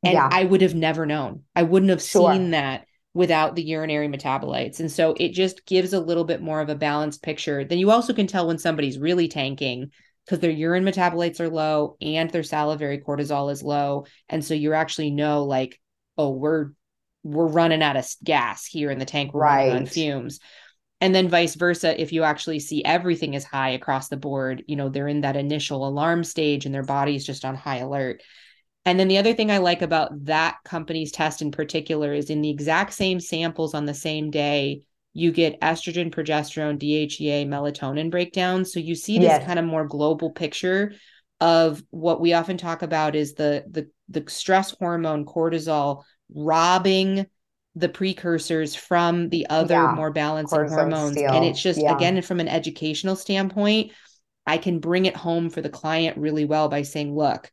[0.02, 0.28] And yeah.
[0.30, 1.42] I would have never known.
[1.54, 2.32] I wouldn't have sure.
[2.32, 4.80] seen that without the urinary metabolites.
[4.80, 7.64] And so it just gives a little bit more of a balanced picture.
[7.64, 9.90] Then you also can tell when somebody's really tanking
[10.30, 14.06] because their urine metabolites are low and their salivary cortisol is low.
[14.28, 15.80] And so you actually know like,
[16.16, 16.70] oh, we're
[17.24, 19.72] we're running out of gas here in the tank, we're right.
[19.72, 20.38] on fumes.
[21.00, 24.76] And then vice versa, if you actually see everything is high across the board, you
[24.76, 28.22] know, they're in that initial alarm stage and their body's just on high alert.
[28.84, 32.40] And then the other thing I like about that company's test in particular is in
[32.40, 34.82] the exact same samples on the same day,
[35.12, 38.64] you get estrogen, progesterone, DHEA, melatonin breakdown.
[38.64, 39.44] So you see this yes.
[39.44, 40.92] kind of more global picture
[41.40, 46.04] of what we often talk about is the the the stress hormone cortisol
[46.34, 47.26] robbing
[47.76, 49.92] the precursors from the other yeah.
[49.94, 51.12] more balancing hormones.
[51.12, 51.32] Steal.
[51.32, 51.94] And it's just yeah.
[51.94, 53.92] again from an educational standpoint,
[54.46, 57.50] I can bring it home for the client really well by saying, look,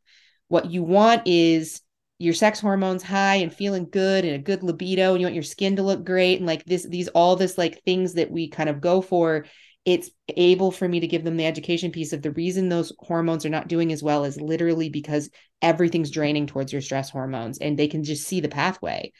[0.48, 1.80] what you want is
[2.18, 5.42] your sex hormones high and feeling good and a good libido and you want your
[5.42, 8.68] skin to look great and like this these all this like things that we kind
[8.68, 9.46] of go for
[9.84, 13.46] it's able for me to give them the education piece of the reason those hormones
[13.46, 15.30] are not doing as well is literally because
[15.62, 19.12] everything's draining towards your stress hormones and they can just see the pathway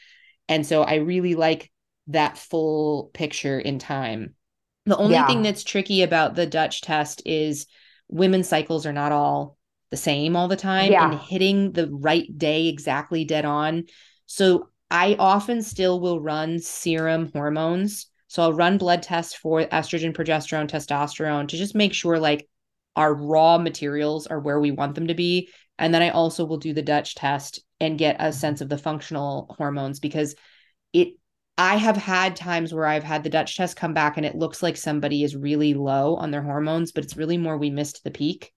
[0.49, 1.71] and so i really like
[2.09, 4.35] that full picture in time
[4.87, 5.27] the only yeah.
[5.27, 7.67] thing that's tricky about the dutch test is
[8.09, 9.58] women's cycles are not all
[9.91, 11.11] the same all the time yeah.
[11.11, 13.85] and hitting the right day exactly dead on.
[14.27, 18.07] So I often still will run serum hormones.
[18.29, 22.49] So I'll run blood tests for estrogen, progesterone, testosterone to just make sure like
[22.97, 25.49] our raw materials are where we want them to be.
[25.79, 28.79] And then I also will do the Dutch test and get a sense of the
[28.79, 30.35] functional hormones because
[30.93, 31.15] it
[31.57, 34.63] I have had times where I've had the Dutch test come back and it looks
[34.63, 38.13] like somebody is really low on their hormones, but it's really more we missed the
[38.13, 38.53] peak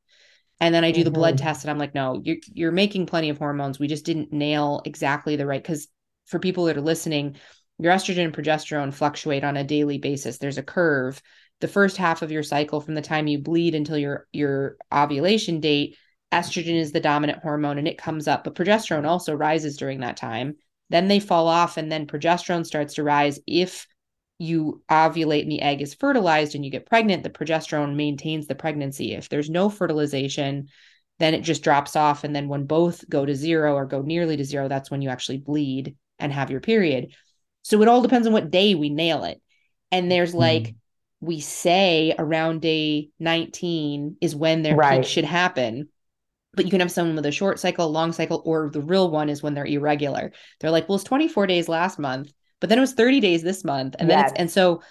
[0.62, 1.06] and then I do mm-hmm.
[1.06, 1.46] the blood mm-hmm.
[1.46, 3.80] test and I'm like, no, you're you're making plenty of hormones.
[3.80, 5.88] We just didn't nail exactly the right because
[6.28, 7.36] for people that are listening,
[7.80, 10.38] your estrogen and progesterone fluctuate on a daily basis.
[10.38, 11.22] There's a curve.
[11.60, 15.60] The first half of your cycle from the time you bleed until your your ovulation
[15.60, 15.98] date,
[16.32, 20.16] estrogen is the dominant hormone and it comes up, but progesterone also rises during that
[20.16, 20.56] time.
[20.92, 23.88] Then they fall off and then progesterone starts to rise if
[24.42, 28.56] you ovulate and the egg is fertilized and you get pregnant, the progesterone maintains the
[28.56, 29.14] pregnancy.
[29.14, 30.70] If there's no fertilization,
[31.20, 32.24] then it just drops off.
[32.24, 35.10] And then when both go to zero or go nearly to zero, that's when you
[35.10, 37.14] actually bleed and have your period.
[37.62, 39.40] So it all depends on what day we nail it.
[39.92, 41.26] And there's like, mm-hmm.
[41.28, 45.02] we say around day 19 is when their right.
[45.02, 45.90] peak should happen.
[46.56, 49.30] But you can have someone with a short cycle, long cycle, or the real one
[49.30, 50.32] is when they're irregular.
[50.60, 53.66] They're like, well, it's 24 days last month but then it was 30 days this
[53.66, 53.98] month.
[54.00, 54.32] And yes.
[54.32, 54.82] then and so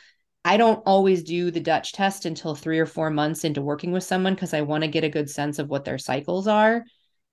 [0.44, 4.04] I don't always do the Dutch test until three or four months into working with
[4.04, 6.84] someone because I want to get a good sense of what their cycles are.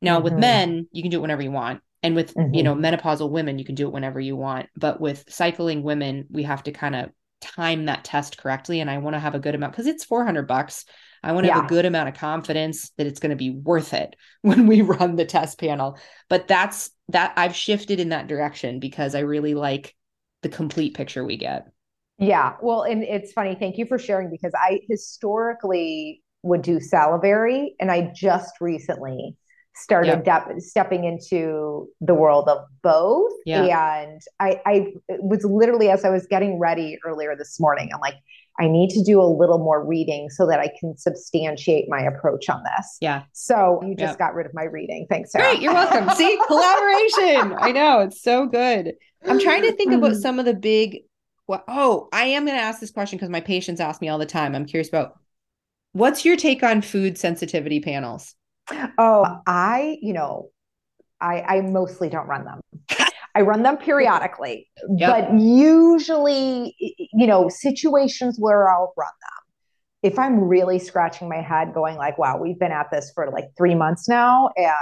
[0.01, 0.23] Now, mm-hmm.
[0.25, 1.81] with men, you can do it whenever you want.
[2.03, 2.53] And with, mm-hmm.
[2.53, 4.67] you know, menopausal women, you can do it whenever you want.
[4.75, 7.09] But with cycling women, we have to kind of
[7.41, 8.81] time that test correctly.
[8.81, 10.85] And I want to have a good amount because it's 400 bucks.
[11.23, 11.55] I want to yeah.
[11.55, 14.81] have a good amount of confidence that it's going to be worth it when we
[14.81, 15.97] run the test panel.
[16.29, 19.95] But that's that I've shifted in that direction because I really like
[20.41, 21.71] the complete picture we get.
[22.17, 22.53] Yeah.
[22.61, 23.55] Well, and it's funny.
[23.55, 29.35] Thank you for sharing because I historically would do salivary and I just recently
[29.75, 30.47] started yep.
[30.47, 33.31] de- stepping into the world of both.
[33.45, 34.01] Yeah.
[34.01, 38.15] And I, I was literally, as I was getting ready earlier this morning, I'm like,
[38.60, 42.49] I need to do a little more reading so that I can substantiate my approach
[42.49, 42.97] on this.
[43.01, 43.24] Yeah.
[43.34, 44.20] So you just yep.
[44.20, 45.05] got rid of my reading.
[45.10, 45.51] Thanks, Sarah.
[45.51, 45.62] Great.
[45.62, 46.10] You're welcome.
[46.16, 47.55] See, collaboration.
[47.60, 47.99] I know.
[47.99, 48.93] It's so good.
[49.26, 50.22] I'm trying to think about mm-hmm.
[50.22, 50.99] some of the big.
[51.47, 54.18] Well, oh, I am going to ask this question because my patients ask me all
[54.18, 54.55] the time.
[54.55, 55.20] I'm curious about
[55.93, 58.36] what's your take on food sensitivity panels?
[58.97, 60.49] Oh, I, you know,
[61.22, 62.62] I, I mostly don't run them.
[63.38, 64.67] I run them periodically,
[64.97, 65.11] yep.
[65.29, 70.11] but usually, you know, situations where I'll run them.
[70.11, 73.49] If I'm really scratching my head, going like, "Wow, we've been at this for like
[73.55, 74.73] three months now," and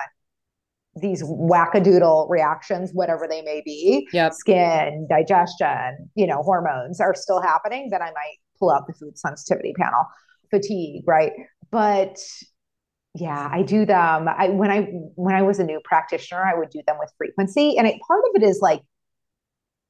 [1.01, 4.31] these wackadoodle reactions, whatever they may be, yep.
[4.31, 9.17] skin, digestion, you know, hormones are still happening, then I might pull out the food
[9.17, 10.05] sensitivity panel.
[10.49, 11.33] Fatigue, right?
[11.71, 12.19] But
[13.15, 14.27] yeah, I do them.
[14.27, 14.81] I when I
[15.15, 17.77] when I was a new practitioner, I would do them with frequency.
[17.77, 18.81] And it, part of it is like,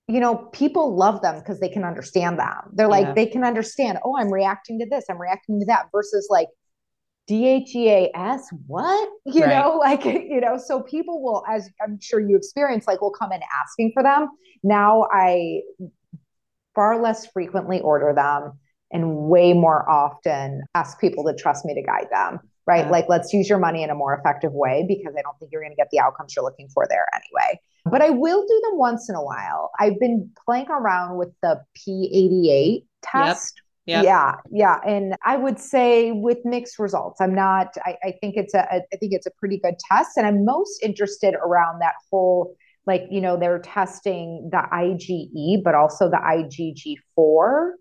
[0.08, 2.72] you know, people love them because they can understand them.
[2.74, 3.14] They're like, yeah.
[3.14, 6.50] they can understand, oh, I'm reacting to this, I'm reacting to that, versus like,
[7.28, 9.10] DHEAS, what?
[9.26, 9.50] You right.
[9.50, 13.32] know, like, you know, so people will, as I'm sure you experience, like, will come
[13.32, 14.30] in asking for them.
[14.64, 15.62] Now I
[16.76, 18.60] far less frequently order them
[18.92, 22.86] and way more often ask people to trust me to guide them, right?
[22.86, 22.92] Yeah.
[22.92, 25.62] Like, let's use your money in a more effective way because I don't think you're
[25.62, 27.60] going to get the outcomes you're looking for there anyway.
[27.86, 29.72] But I will do them once in a while.
[29.80, 33.54] I've been playing around with the P88 test.
[33.56, 34.04] Yep Yep.
[34.04, 37.22] Yeah, yeah, and I would say with mixed results.
[37.22, 37.76] I'm not.
[37.86, 38.68] I, I think it's a.
[38.74, 42.56] I think it's a pretty good test, and I'm most interested around that whole
[42.88, 46.98] like you know they're testing the IgE but also the IgG4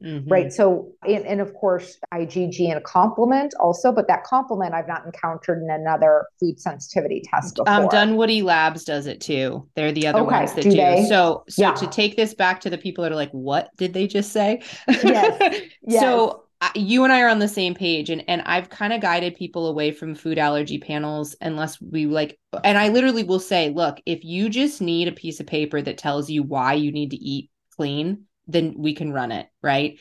[0.03, 0.29] mm-hmm.
[0.29, 4.89] right so and, and, of course IgG and a complement also but that complement I've
[4.89, 7.83] not encountered in another food sensitivity test um, before.
[7.83, 10.37] Um Dunwoody Labs does it too they're the other okay.
[10.37, 11.07] ones that do, do.
[11.09, 11.75] so so yeah.
[11.75, 14.63] to take this back to the people that are like what did they just say
[14.89, 15.63] yes.
[15.83, 16.01] yes.
[16.01, 16.44] so
[16.75, 19.67] you and I are on the same page and and I've kind of guided people
[19.67, 24.25] away from food allergy panels unless we like and I literally will say look if
[24.25, 27.51] you just need a piece of paper that tells you why you need to eat
[27.77, 29.99] clean then we can run it right?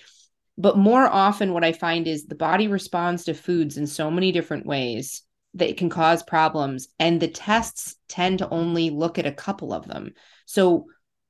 [0.58, 4.32] But more often what I find is the body responds to foods in so many
[4.32, 5.24] different ways
[5.56, 9.74] that it can cause problems and the tests tend to only look at a couple
[9.74, 10.14] of them.
[10.46, 10.86] So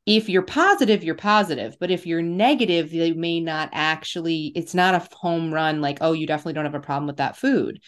[0.05, 1.77] if you're positive, you're positive.
[1.79, 6.13] But if you're negative, they may not actually, it's not a home run like, oh,
[6.13, 7.79] you definitely don't have a problem with that food.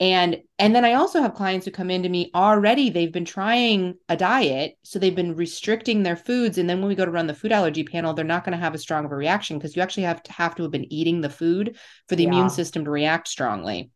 [0.00, 3.94] And and then I also have clients who come into me already, they've been trying
[4.08, 4.74] a diet.
[4.82, 6.58] So they've been restricting their foods.
[6.58, 8.64] And then when we go to run the food allergy panel, they're not going to
[8.64, 10.92] have a strong of a reaction because you actually have to have to have been
[10.92, 11.76] eating the food
[12.08, 12.30] for the yeah.
[12.30, 13.90] immune system to react strongly.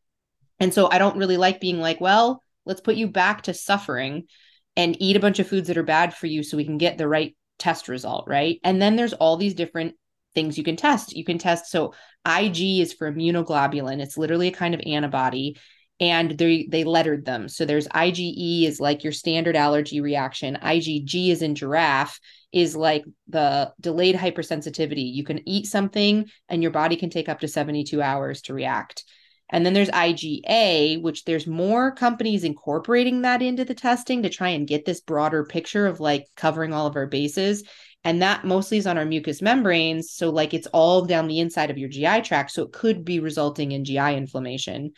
[0.61, 4.29] And so I don't really like being like, well, let's put you back to suffering
[4.77, 6.99] and eat a bunch of foods that are bad for you so we can get
[6.99, 8.61] the right test result, right?
[8.65, 9.95] And then there's all these different
[10.35, 11.17] things you can test.
[11.17, 11.95] You can test so
[12.27, 14.01] IG is for immunoglobulin.
[14.01, 15.59] It's literally a kind of antibody
[15.99, 17.49] and they they lettered them.
[17.49, 20.59] So there's IgE is like your standard allergy reaction.
[20.63, 22.21] IgG is in giraffe
[22.53, 25.13] is like the delayed hypersensitivity.
[25.13, 29.05] You can eat something and your body can take up to 72 hours to react.
[29.51, 34.49] And then there's IgA, which there's more companies incorporating that into the testing to try
[34.49, 37.63] and get this broader picture of like covering all of our bases.
[38.03, 40.13] And that mostly is on our mucous membranes.
[40.13, 42.53] So, like, it's all down the inside of your GI tract.
[42.53, 44.93] So, it could be resulting in GI inflammation.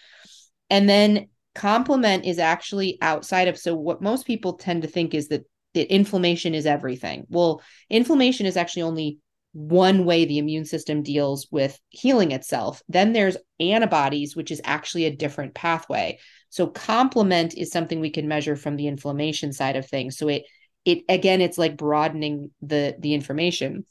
[0.69, 3.59] And then complement is actually outside of.
[3.59, 7.25] So, what most people tend to think is that, that inflammation is everything.
[7.31, 9.19] Well, inflammation is actually only
[9.59, 12.81] one way the immune system deals with healing itself.
[12.89, 16.21] Then there's antibodies, which is actually a different pathway.
[16.49, 20.17] So complement is something we can measure from the inflammation side of things.
[20.17, 20.45] So it
[20.85, 23.85] it again it's like broadening the the information.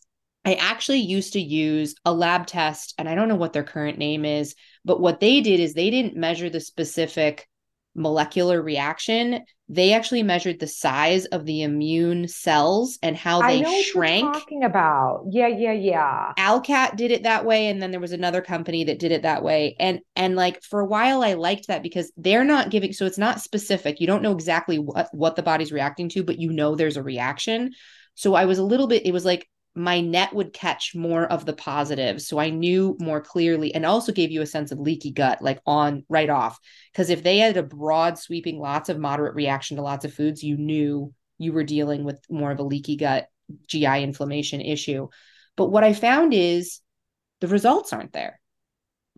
[0.46, 3.98] I actually used to use a lab test and I don't know what their current
[3.98, 4.56] name is,
[4.86, 7.46] but what they did is they didn't measure the specific
[7.94, 14.34] molecular reaction, they actually measured the size of the immune cells and how they shrank.
[14.34, 16.34] talking about, yeah, yeah, yeah.
[16.40, 19.44] Alcat did it that way, and then there was another company that did it that
[19.44, 19.76] way.
[19.80, 23.18] And and like for a while, I liked that because they're not giving, so it's
[23.18, 24.00] not specific.
[24.00, 27.04] You don't know exactly what what the body's reacting to, but you know there's a
[27.04, 27.72] reaction.
[28.16, 29.06] So I was a little bit.
[29.06, 32.28] It was like my net would catch more of the positives.
[32.28, 35.62] So I knew more clearly and also gave you a sense of leaky gut, like
[35.68, 36.60] on right off.
[36.92, 40.44] Because if they had a broad sweeping, lots of moderate reaction to lots of foods,
[40.44, 43.28] you knew you were dealing with more of a leaky gut
[43.68, 45.10] GI inflammation issue.
[45.56, 46.82] But what I found is
[47.40, 48.40] the results aren't there.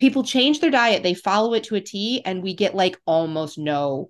[0.02, 3.58] People change their diet, they follow it to a T, and we get like almost
[3.58, 4.10] no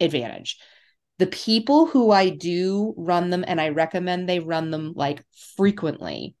[0.00, 0.58] advantage
[1.22, 5.22] the people who I do run them and I recommend they run them like
[5.56, 6.34] frequently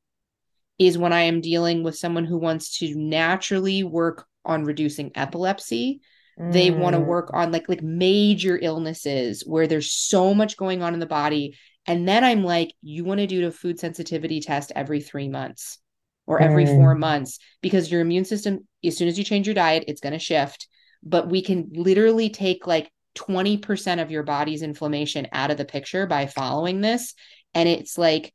[0.76, 6.00] is when I am dealing with someone who wants to naturally work on reducing epilepsy.
[6.36, 6.52] Mm.
[6.52, 10.94] They want to work on like like major illnesses where there's so much going on
[10.94, 11.56] in the body.
[11.86, 15.78] And then I'm like, you want to do a food sensitivity test every three months
[16.26, 16.74] or every mm.
[16.74, 20.12] four months because your immune system, as soon as you change your diet, it's going
[20.12, 20.66] to shift.
[21.04, 26.06] But we can literally take like 20% of your body's inflammation out of the picture
[26.06, 27.14] by following this.
[27.54, 28.32] And it's like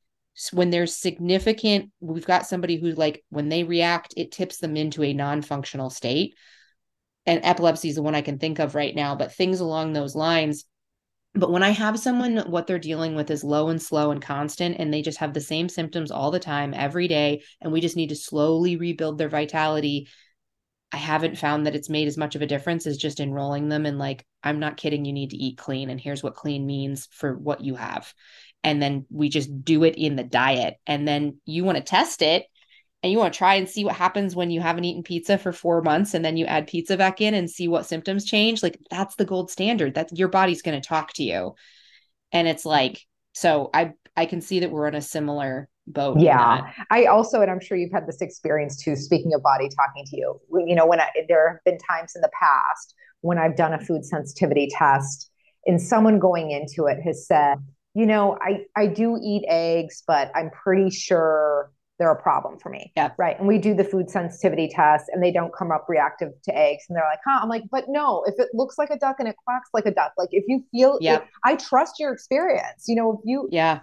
[0.51, 5.03] when there's significant, we've got somebody who, like, when they react, it tips them into
[5.03, 6.35] a non functional state.
[7.25, 10.15] And epilepsy is the one I can think of right now, but things along those
[10.15, 10.65] lines.
[11.33, 14.77] But when I have someone, what they're dealing with is low and slow and constant,
[14.79, 17.95] and they just have the same symptoms all the time, every day, and we just
[17.95, 20.07] need to slowly rebuild their vitality
[20.91, 23.85] I haven't found that it's made as much of a difference as just enrolling them
[23.85, 25.89] and like, I'm not kidding, you need to eat clean.
[25.89, 28.13] And here's what clean means for what you have.
[28.63, 30.75] And then we just do it in the diet.
[30.87, 32.45] And then you want to test it
[33.03, 35.51] and you want to try and see what happens when you haven't eaten pizza for
[35.51, 38.63] four months and then you add pizza back in and see what symptoms change.
[38.63, 39.95] Like that's the gold standard.
[39.95, 41.55] That your body's going to talk to you.
[42.31, 46.19] And it's like, so I I can see that we're on a similar boat.
[46.19, 46.71] Yeah.
[46.91, 50.17] I also, and I'm sure you've had this experience too, speaking of body talking to
[50.17, 53.73] you, you know, when I, there have been times in the past when I've done
[53.73, 55.29] a food sensitivity test
[55.65, 57.57] and someone going into it has said,
[57.93, 62.69] you know, I, I do eat eggs, but I'm pretty sure they're a problem for
[62.69, 62.91] me.
[62.95, 63.11] Yeah.
[63.17, 63.37] Right.
[63.39, 66.83] And we do the food sensitivity test and they don't come up reactive to eggs.
[66.87, 67.39] And they're like, huh?
[67.41, 69.91] I'm like, but no, if it looks like a duck and it quacks like a
[69.91, 72.85] duck, like if you feel, yeah, I trust your experience.
[72.87, 73.79] You know, if you, yeah,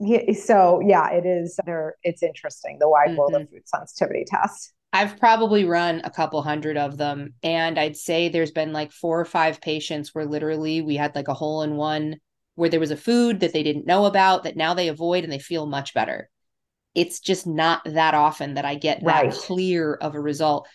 [0.00, 1.96] yeah, so yeah, it is there.
[2.02, 3.16] It's interesting the wide mm-hmm.
[3.16, 3.56] world of mm-hmm.
[3.56, 4.72] food sensitivity tests.
[4.92, 9.20] I've probably run a couple hundred of them, and I'd say there's been like four
[9.20, 12.16] or five patients where literally we had like a hole in one
[12.56, 15.32] where there was a food that they didn't know about that now they avoid and
[15.32, 16.28] they feel much better.
[16.94, 19.32] It's just not that often that I get that right.
[19.32, 20.68] clear of a result.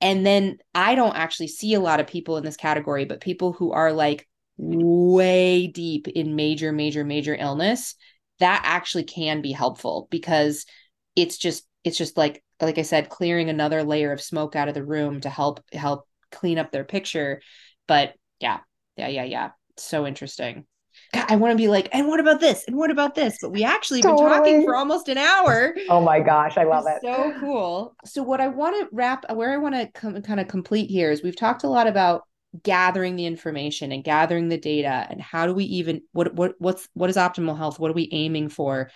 [0.00, 3.52] And then I don't actually see a lot of people in this category, but people
[3.52, 7.96] who are like way deep in major, major, major illness
[8.38, 10.66] that actually can be helpful because
[11.14, 14.74] it's just it's just like like I said, clearing another layer of smoke out of
[14.74, 17.40] the room to help help clean up their picture.
[17.86, 18.60] But yeah,
[18.96, 19.50] yeah, yeah, yeah.
[19.76, 20.66] So interesting.
[21.12, 22.64] God, I want to be like, and what about this?
[22.66, 23.36] And what about this?
[23.40, 24.24] But we actually totally.
[24.24, 25.74] been talking for almost an hour.
[25.88, 26.98] Oh my gosh, I love it.
[27.02, 27.94] So cool.
[28.04, 31.12] So what I want to wrap where I want to come kind of complete here
[31.12, 32.22] is we've talked a lot about
[32.62, 36.88] gathering the information and gathering the data and how do we even what what what's
[36.94, 37.78] what is optimal health?
[37.78, 38.90] What are we aiming for?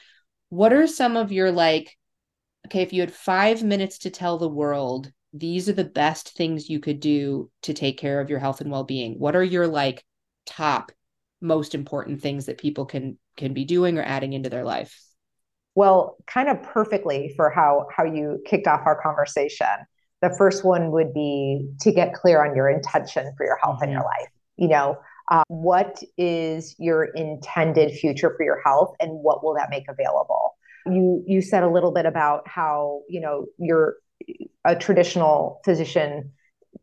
[0.48, 1.96] What are some of your like
[2.66, 6.68] okay if you had 5 minutes to tell the world these are the best things
[6.68, 9.14] you could do to take care of your health and well-being.
[9.14, 10.04] What are your like
[10.44, 10.90] top
[11.40, 15.00] most important things that people can can be doing or adding into their life?
[15.74, 19.66] Well kind of perfectly for how how you kicked off our conversation
[20.22, 23.84] the first one would be to get clear on your intention for your health mm-hmm.
[23.84, 24.28] and your life.
[24.56, 24.98] You know,
[25.30, 30.56] uh, what is your intended future for your health, and what will that make available?
[30.86, 33.96] You you said a little bit about how you know you're
[34.64, 36.32] a traditional physician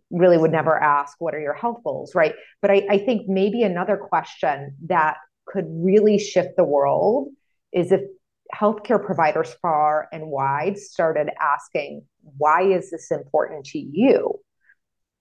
[0.09, 2.15] really would never ask, What are your health goals?
[2.15, 2.33] Right.
[2.61, 7.29] But I, I think maybe another question that could really shift the world
[7.71, 8.01] is if
[8.53, 12.03] healthcare providers far and wide started asking,
[12.37, 14.39] Why is this important to you?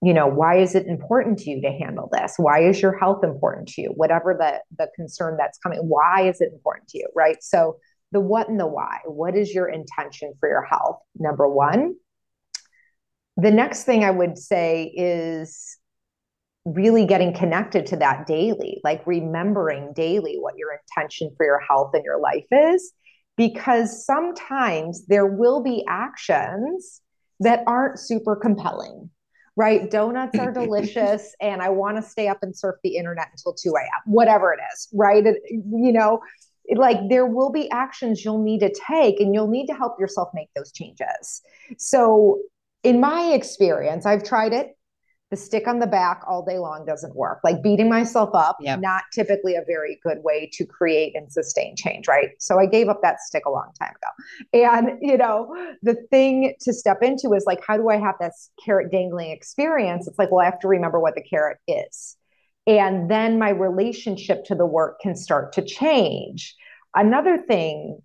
[0.03, 2.35] you know why is it important to you to handle this?
[2.37, 3.89] Why is your health important to you?
[3.97, 7.43] Whatever the the concern that's coming why is it important to you right?
[7.43, 7.79] So
[8.13, 10.99] the what and the why what is your intention for your health?
[11.19, 11.95] Number one.
[13.39, 15.77] The next thing i would say is
[16.65, 21.91] really getting connected to that daily like remembering daily what your intention for your health
[21.95, 22.93] and your life is
[23.37, 27.01] because sometimes there will be actions
[27.41, 29.11] that aren't super compelling
[29.57, 29.91] right?
[29.91, 33.71] Donuts are delicious and I want to stay up and surf the internet until 2
[33.71, 35.27] a.m., whatever it is, right?
[35.27, 36.21] It, you know,
[36.67, 39.99] it, like there will be actions you'll need to take and you'll need to help
[39.99, 41.43] yourself make those changes.
[41.79, 42.41] So,
[42.83, 44.76] in my experience, I've tried it
[45.31, 47.41] the stick on the back all day long doesn't work.
[47.43, 48.81] Like beating myself up, yep.
[48.81, 52.31] not typically a very good way to create and sustain change, right?
[52.39, 54.67] So I gave up that stick a long time ago.
[54.67, 55.53] And, you know,
[55.83, 60.07] the thing to step into is like, how do I have this carrot dangling experience?
[60.07, 62.17] It's like, well, I have to remember what the carrot is.
[62.69, 66.55] And then my relationship to the work can start to change.
[66.95, 68.01] Another thing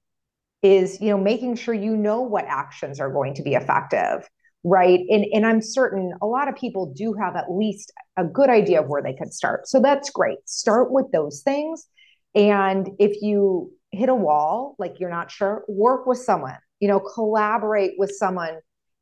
[0.64, 4.28] is, you know, making sure you know what actions are going to be effective
[4.64, 5.00] right?
[5.10, 8.82] And and i'm certain a lot of people do have at least a good idea
[8.82, 9.68] of where they could start.
[9.68, 10.38] So that's great.
[10.46, 11.88] Start with those things.
[12.36, 16.98] And if you hit a wall like you're not sure work with someone you know
[16.98, 18.58] collaborate with someone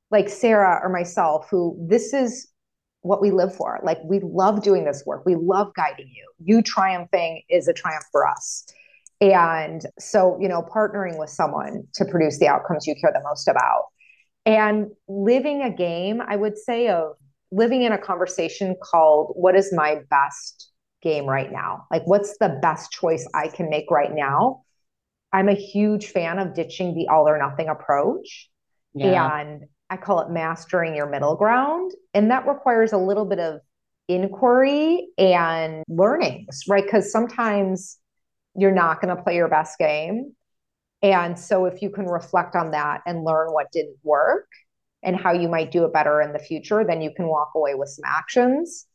[0.10, 2.50] like sarah or myself who this is
[3.02, 3.80] what we live for.
[3.84, 5.26] Like we love doing this work.
[5.26, 6.30] We love guiding you.
[6.44, 8.66] You triumphing is a triumph for us.
[9.22, 13.48] And so you know partnering with someone to produce the outcomes you care the most
[13.48, 13.86] about
[14.50, 17.14] and living a game, I would say, of
[17.52, 20.72] living in a conversation called what is my best
[21.04, 21.86] game right now?
[21.92, 24.64] Like, what's the best choice I can make right now?
[25.32, 28.50] I'm a huge fan of ditching the all or nothing approach.
[28.96, 29.40] Yeah.
[29.40, 31.92] And I call it mastering your middle ground.
[32.16, 33.62] And that requires a little bit of
[34.08, 36.84] inquiry and learnings, right?
[36.84, 38.00] Because sometimes
[38.56, 40.36] you're not going to play your best game.
[41.02, 44.48] And so if you can reflect on that and learn what didn't work
[45.02, 47.74] and how you might do it better in the future, then you can walk away
[47.76, 48.86] with some actions.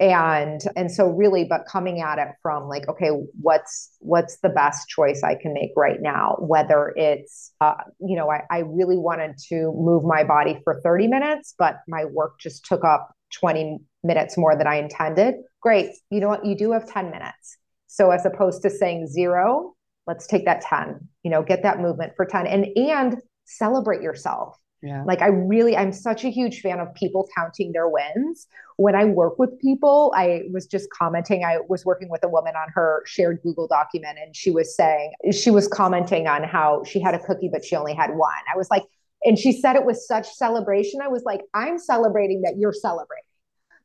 [0.00, 4.88] And and so really, but coming at it from like, okay, what's what's the best
[4.88, 6.36] choice I can make right now?
[6.40, 11.06] Whether it's uh, you know, I, I really wanted to move my body for 30
[11.06, 15.36] minutes, but my work just took up 20 minutes more than I intended.
[15.60, 15.90] Great.
[16.10, 16.44] You know what?
[16.44, 17.56] You do have 10 minutes.
[17.86, 19.75] So as opposed to saying zero,
[20.06, 24.58] let's take that 10 you know get that movement for 10 and and celebrate yourself
[24.82, 25.02] yeah.
[25.04, 28.46] Like I really I'm such a huge fan of people counting their wins.
[28.76, 32.54] When I work with people, I was just commenting I was working with a woman
[32.56, 37.00] on her shared Google document and she was saying she was commenting on how she
[37.00, 38.30] had a cookie but she only had one.
[38.52, 38.84] I was like
[39.24, 41.00] and she said it with such celebration.
[41.00, 43.24] I was like I'm celebrating that you're celebrating.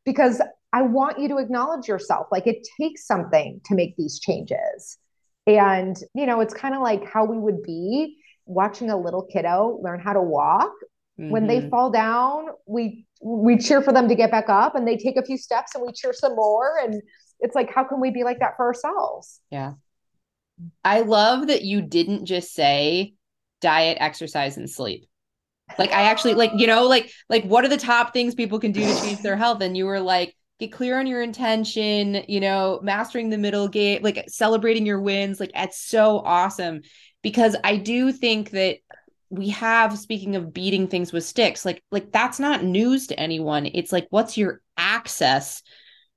[0.03, 0.41] Because
[0.73, 2.27] I want you to acknowledge yourself.
[2.31, 4.97] Like it takes something to make these changes.
[5.47, 9.79] And, you know, it's kind of like how we would be watching a little kiddo
[9.81, 10.71] learn how to walk.
[11.19, 11.29] Mm-hmm.
[11.29, 11.69] When they mm-hmm.
[11.69, 15.23] fall down, we we cheer for them to get back up and they take a
[15.23, 16.99] few steps and we cheer some more and
[17.39, 19.39] it's like how can we be like that for ourselves?
[19.51, 19.73] Yeah.
[20.83, 23.13] I love that you didn't just say
[23.61, 25.07] diet, exercise and sleep.
[25.77, 28.71] Like I actually like, you know, like like what are the top things people can
[28.71, 32.39] do to change their health and you were like get clear on your intention, you
[32.39, 35.39] know, mastering the middle game, like celebrating your wins.
[35.39, 36.81] Like it's so awesome.
[37.23, 38.77] Because I do think that
[39.29, 43.65] we have speaking of beating things with sticks like like that's not news to anyone.
[43.65, 45.63] It's like what's your access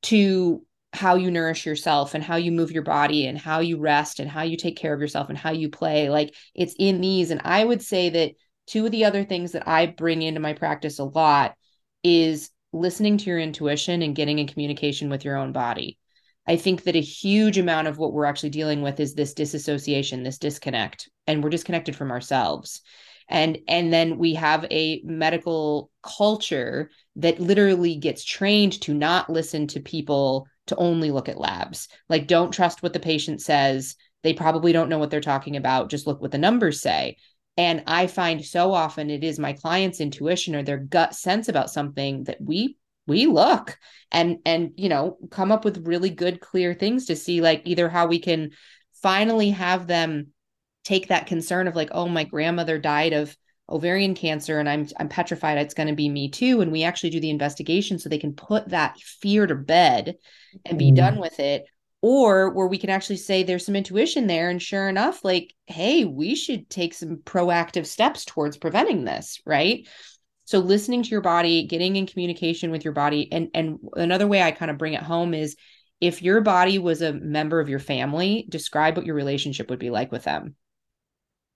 [0.03, 4.21] to how you nourish yourself and how you move your body and how you rest
[4.21, 6.11] and how you take care of yourself and how you play?
[6.11, 7.31] Like it's in these.
[7.31, 8.33] And i would say that
[8.67, 11.55] two of the other things that i bring into my practice a lot
[12.03, 15.99] is listening to your intuition and getting in communication with your own body.
[16.47, 20.23] I think that a huge amount of what we're actually dealing with is this disassociation,
[20.23, 22.83] this disconnect, and we're disconnected from ourselves.
[23.29, 29.67] And and then we have a medical culture that literally gets trained to not listen
[29.69, 31.89] to people to only look at labs.
[32.11, 33.97] Like don't trust what the patient says.
[34.23, 35.89] They probably don't know what they're talking about.
[35.89, 37.17] Just look what the numbers say.
[37.57, 41.71] And I find so often it is my client's intuition or their gut sense about
[41.71, 42.77] something that we
[43.07, 43.79] we look
[44.11, 47.89] and and you know come up with really good clear things to see like either
[47.89, 48.51] how we can
[49.03, 50.29] finally have them
[50.85, 53.37] take that concern of like oh my grandmother died of
[53.69, 57.11] ovarian cancer and I'm I'm petrified it's going to be me too and we actually
[57.11, 60.17] do the investigation so they can put that fear to bed
[60.65, 60.97] and be mm.
[60.97, 61.65] done with it
[62.05, 64.51] or where we can actually say there's some intuition there.
[64.51, 69.89] And sure enough like hey we should take some proactive steps towards preventing this right?
[70.45, 73.33] So listening to your body getting in communication with your body.
[73.33, 75.57] And and another way i kind of bring it home is
[75.99, 79.89] if your body was a member of your family describe what your relationship would be
[79.89, 80.57] like with them.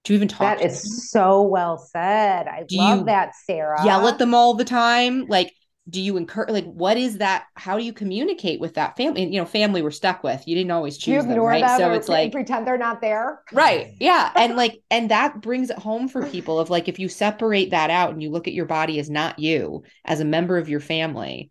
[0.04, 2.48] To even talk that is so well said.
[2.48, 3.84] I do love that sarah.
[3.84, 5.26] yell at them all the time?
[5.26, 5.52] Like
[5.88, 9.32] do you encourage like what is that how do you communicate with that family and,
[9.32, 10.46] you know family we're stuck with.
[10.46, 11.78] You didn't always choose them right?
[11.78, 13.42] so it's like pretend they're not there.
[13.52, 17.08] Right yeah and like and that brings it home for people of like if you
[17.08, 20.58] separate that out and you look at your body as not you as a member
[20.58, 21.50] of your family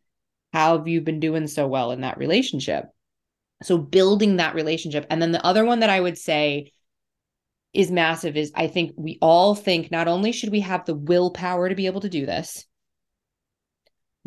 [0.53, 2.85] how have you been doing so well in that relationship?
[3.63, 6.71] So building that relationship and then the other one that i would say
[7.73, 11.67] is massive is i think we all think not only should we have the willpower
[11.67, 12.66] to be able to do this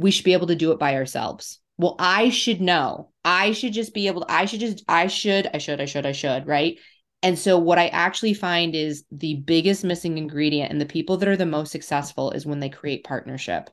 [0.00, 1.60] we should be able to do it by ourselves.
[1.78, 3.10] Well, I should know.
[3.24, 6.06] I should just be able to, I should just, I should, I should, I should,
[6.06, 6.78] I should, right?
[7.22, 11.28] And so what I actually find is the biggest missing ingredient and the people that
[11.28, 13.68] are the most successful is when they create partnership.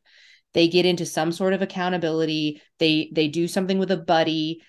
[0.53, 4.61] They get into some sort of accountability, they they do something with a buddy,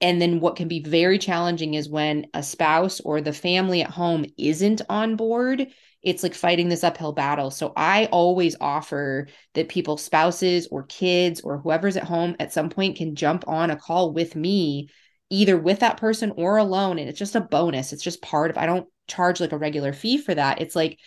[0.00, 3.90] and then what can be very challenging is when a spouse or the family at
[3.90, 5.68] home isn't on board
[6.02, 7.50] it's like fighting this uphill battle.
[7.50, 12.70] So I always offer that people, spouses or kids or whoever's at home at some
[12.70, 14.88] point can jump on a call with me,
[15.30, 16.98] either with that person or alone.
[16.98, 17.92] And it's just a bonus.
[17.92, 20.60] It's just part of, I don't charge like a regular fee for that.
[20.60, 20.98] It's like,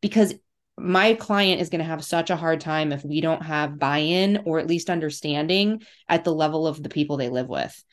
[0.00, 0.34] because
[0.78, 3.98] my client is going to have such a hard time if we don't have buy
[3.98, 7.84] in or at least understanding at the level of the people they live with.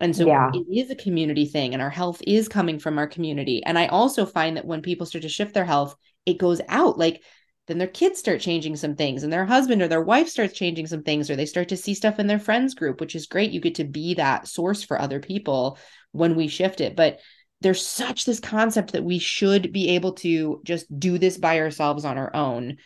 [0.00, 0.50] And so yeah.
[0.54, 3.64] it is a community thing, and our health is coming from our community.
[3.64, 5.96] And I also find that when people start to shift their health,
[6.28, 6.98] it goes out.
[6.98, 7.22] Like
[7.66, 10.86] then their kids start changing some things, and their husband or their wife starts changing
[10.86, 13.50] some things, or they start to see stuff in their friends group, which is great.
[13.50, 15.78] You get to be that source for other people
[16.12, 16.96] when we shift it.
[16.96, 17.20] But
[17.60, 22.04] there's such this concept that we should be able to just do this by ourselves
[22.04, 22.76] on our own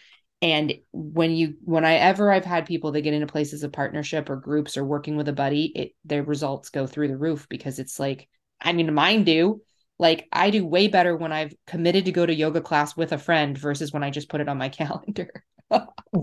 [0.41, 4.29] and when you when i ever i've had people that get into places of partnership
[4.29, 7.79] or groups or working with a buddy it their results go through the roof because
[7.79, 8.29] it's like
[8.61, 9.61] i mean mine do
[9.99, 13.19] like i do way better when i've committed to go to yoga class with a
[13.19, 15.31] friend versus when i just put it on my calendar.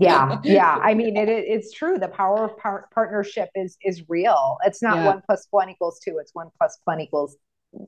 [0.00, 0.78] Yeah yeah.
[0.80, 1.98] I mean it, it's true.
[1.98, 4.58] The power of par- partnership is is real.
[4.64, 5.06] It's not yeah.
[5.06, 7.36] one plus one equals two it's one plus one equals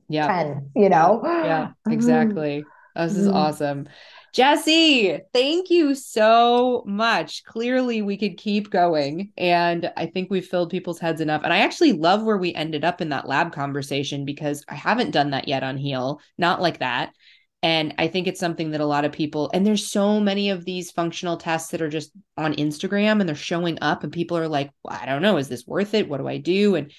[0.09, 1.21] yeah 10 you know?
[1.23, 2.65] Yeah exactly
[2.95, 3.33] this is mm.
[3.33, 3.87] awesome
[4.33, 7.43] Jesse, thank you so much.
[7.43, 9.31] Clearly, we could keep going.
[9.37, 11.43] And I think we've filled people's heads enough.
[11.43, 15.11] And I actually love where we ended up in that lab conversation because I haven't
[15.11, 17.13] done that yet on Heal, not like that.
[17.61, 20.65] And I think it's something that a lot of people, and there's so many of
[20.65, 24.47] these functional tests that are just on Instagram and they're showing up, and people are
[24.47, 26.09] like, well, I don't know, is this worth it?
[26.09, 26.73] What do I do?
[26.75, 26.91] And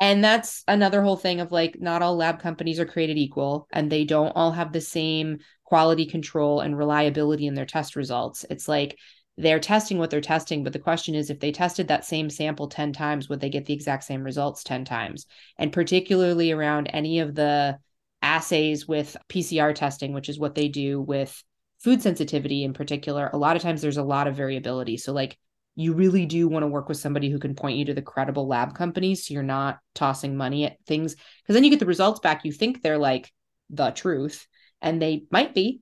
[0.00, 3.90] and that's another whole thing of like, not all lab companies are created equal and
[3.90, 8.44] they don't all have the same quality control and reliability in their test results.
[8.50, 8.98] It's like
[9.38, 12.68] they're testing what they're testing, but the question is if they tested that same sample
[12.68, 15.26] 10 times, would they get the exact same results 10 times?
[15.56, 17.78] And particularly around any of the
[18.20, 21.42] assays with PCR testing, which is what they do with
[21.80, 24.96] food sensitivity in particular, a lot of times there's a lot of variability.
[24.96, 25.38] So, like,
[25.74, 28.46] you really do want to work with somebody who can point you to the credible
[28.46, 32.20] lab companies so you're not tossing money at things because then you get the results
[32.20, 33.32] back you think they're like
[33.70, 34.46] the truth
[34.82, 35.80] and they might be.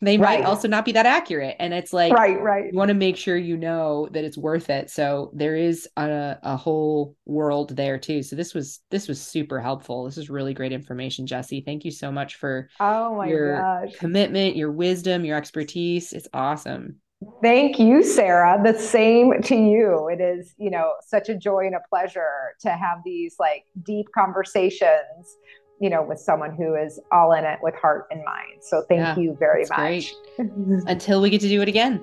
[0.00, 0.40] They right.
[0.40, 2.72] might also not be that accurate and it's like right right.
[2.72, 6.38] you want to make sure you know that it's worth it so there is a,
[6.42, 8.22] a whole world there too.
[8.22, 10.04] So this was this was super helpful.
[10.04, 11.60] This is really great information jesse.
[11.60, 13.96] Thank you so much for oh my your gosh.
[13.96, 16.14] commitment your wisdom your expertise.
[16.14, 16.96] It's awesome
[17.42, 18.60] Thank you, Sarah.
[18.62, 20.08] The same to you.
[20.08, 24.06] It is, you know, such a joy and a pleasure to have these like deep
[24.14, 25.36] conversations,
[25.80, 28.62] you know, with someone who is all in it with heart and mind.
[28.62, 30.14] So thank yeah, you very much.
[30.86, 32.02] Until we get to do it again.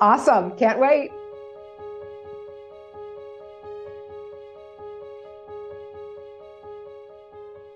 [0.00, 0.56] Awesome.
[0.58, 1.10] Can't wait.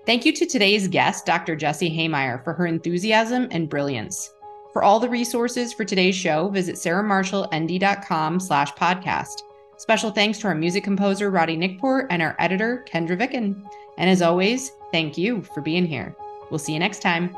[0.05, 1.55] Thank you to today's guest, Dr.
[1.55, 4.31] Jessie Hehmeyer, for her enthusiasm and brilliance.
[4.73, 9.41] For all the resources for today's show, visit sarahmarshallnd.com slash podcast.
[9.77, 13.63] Special thanks to our music composer, Roddy Nickport, and our editor, Kendra Vicken.
[13.97, 16.15] And as always, thank you for being here.
[16.49, 17.35] We'll see you next time.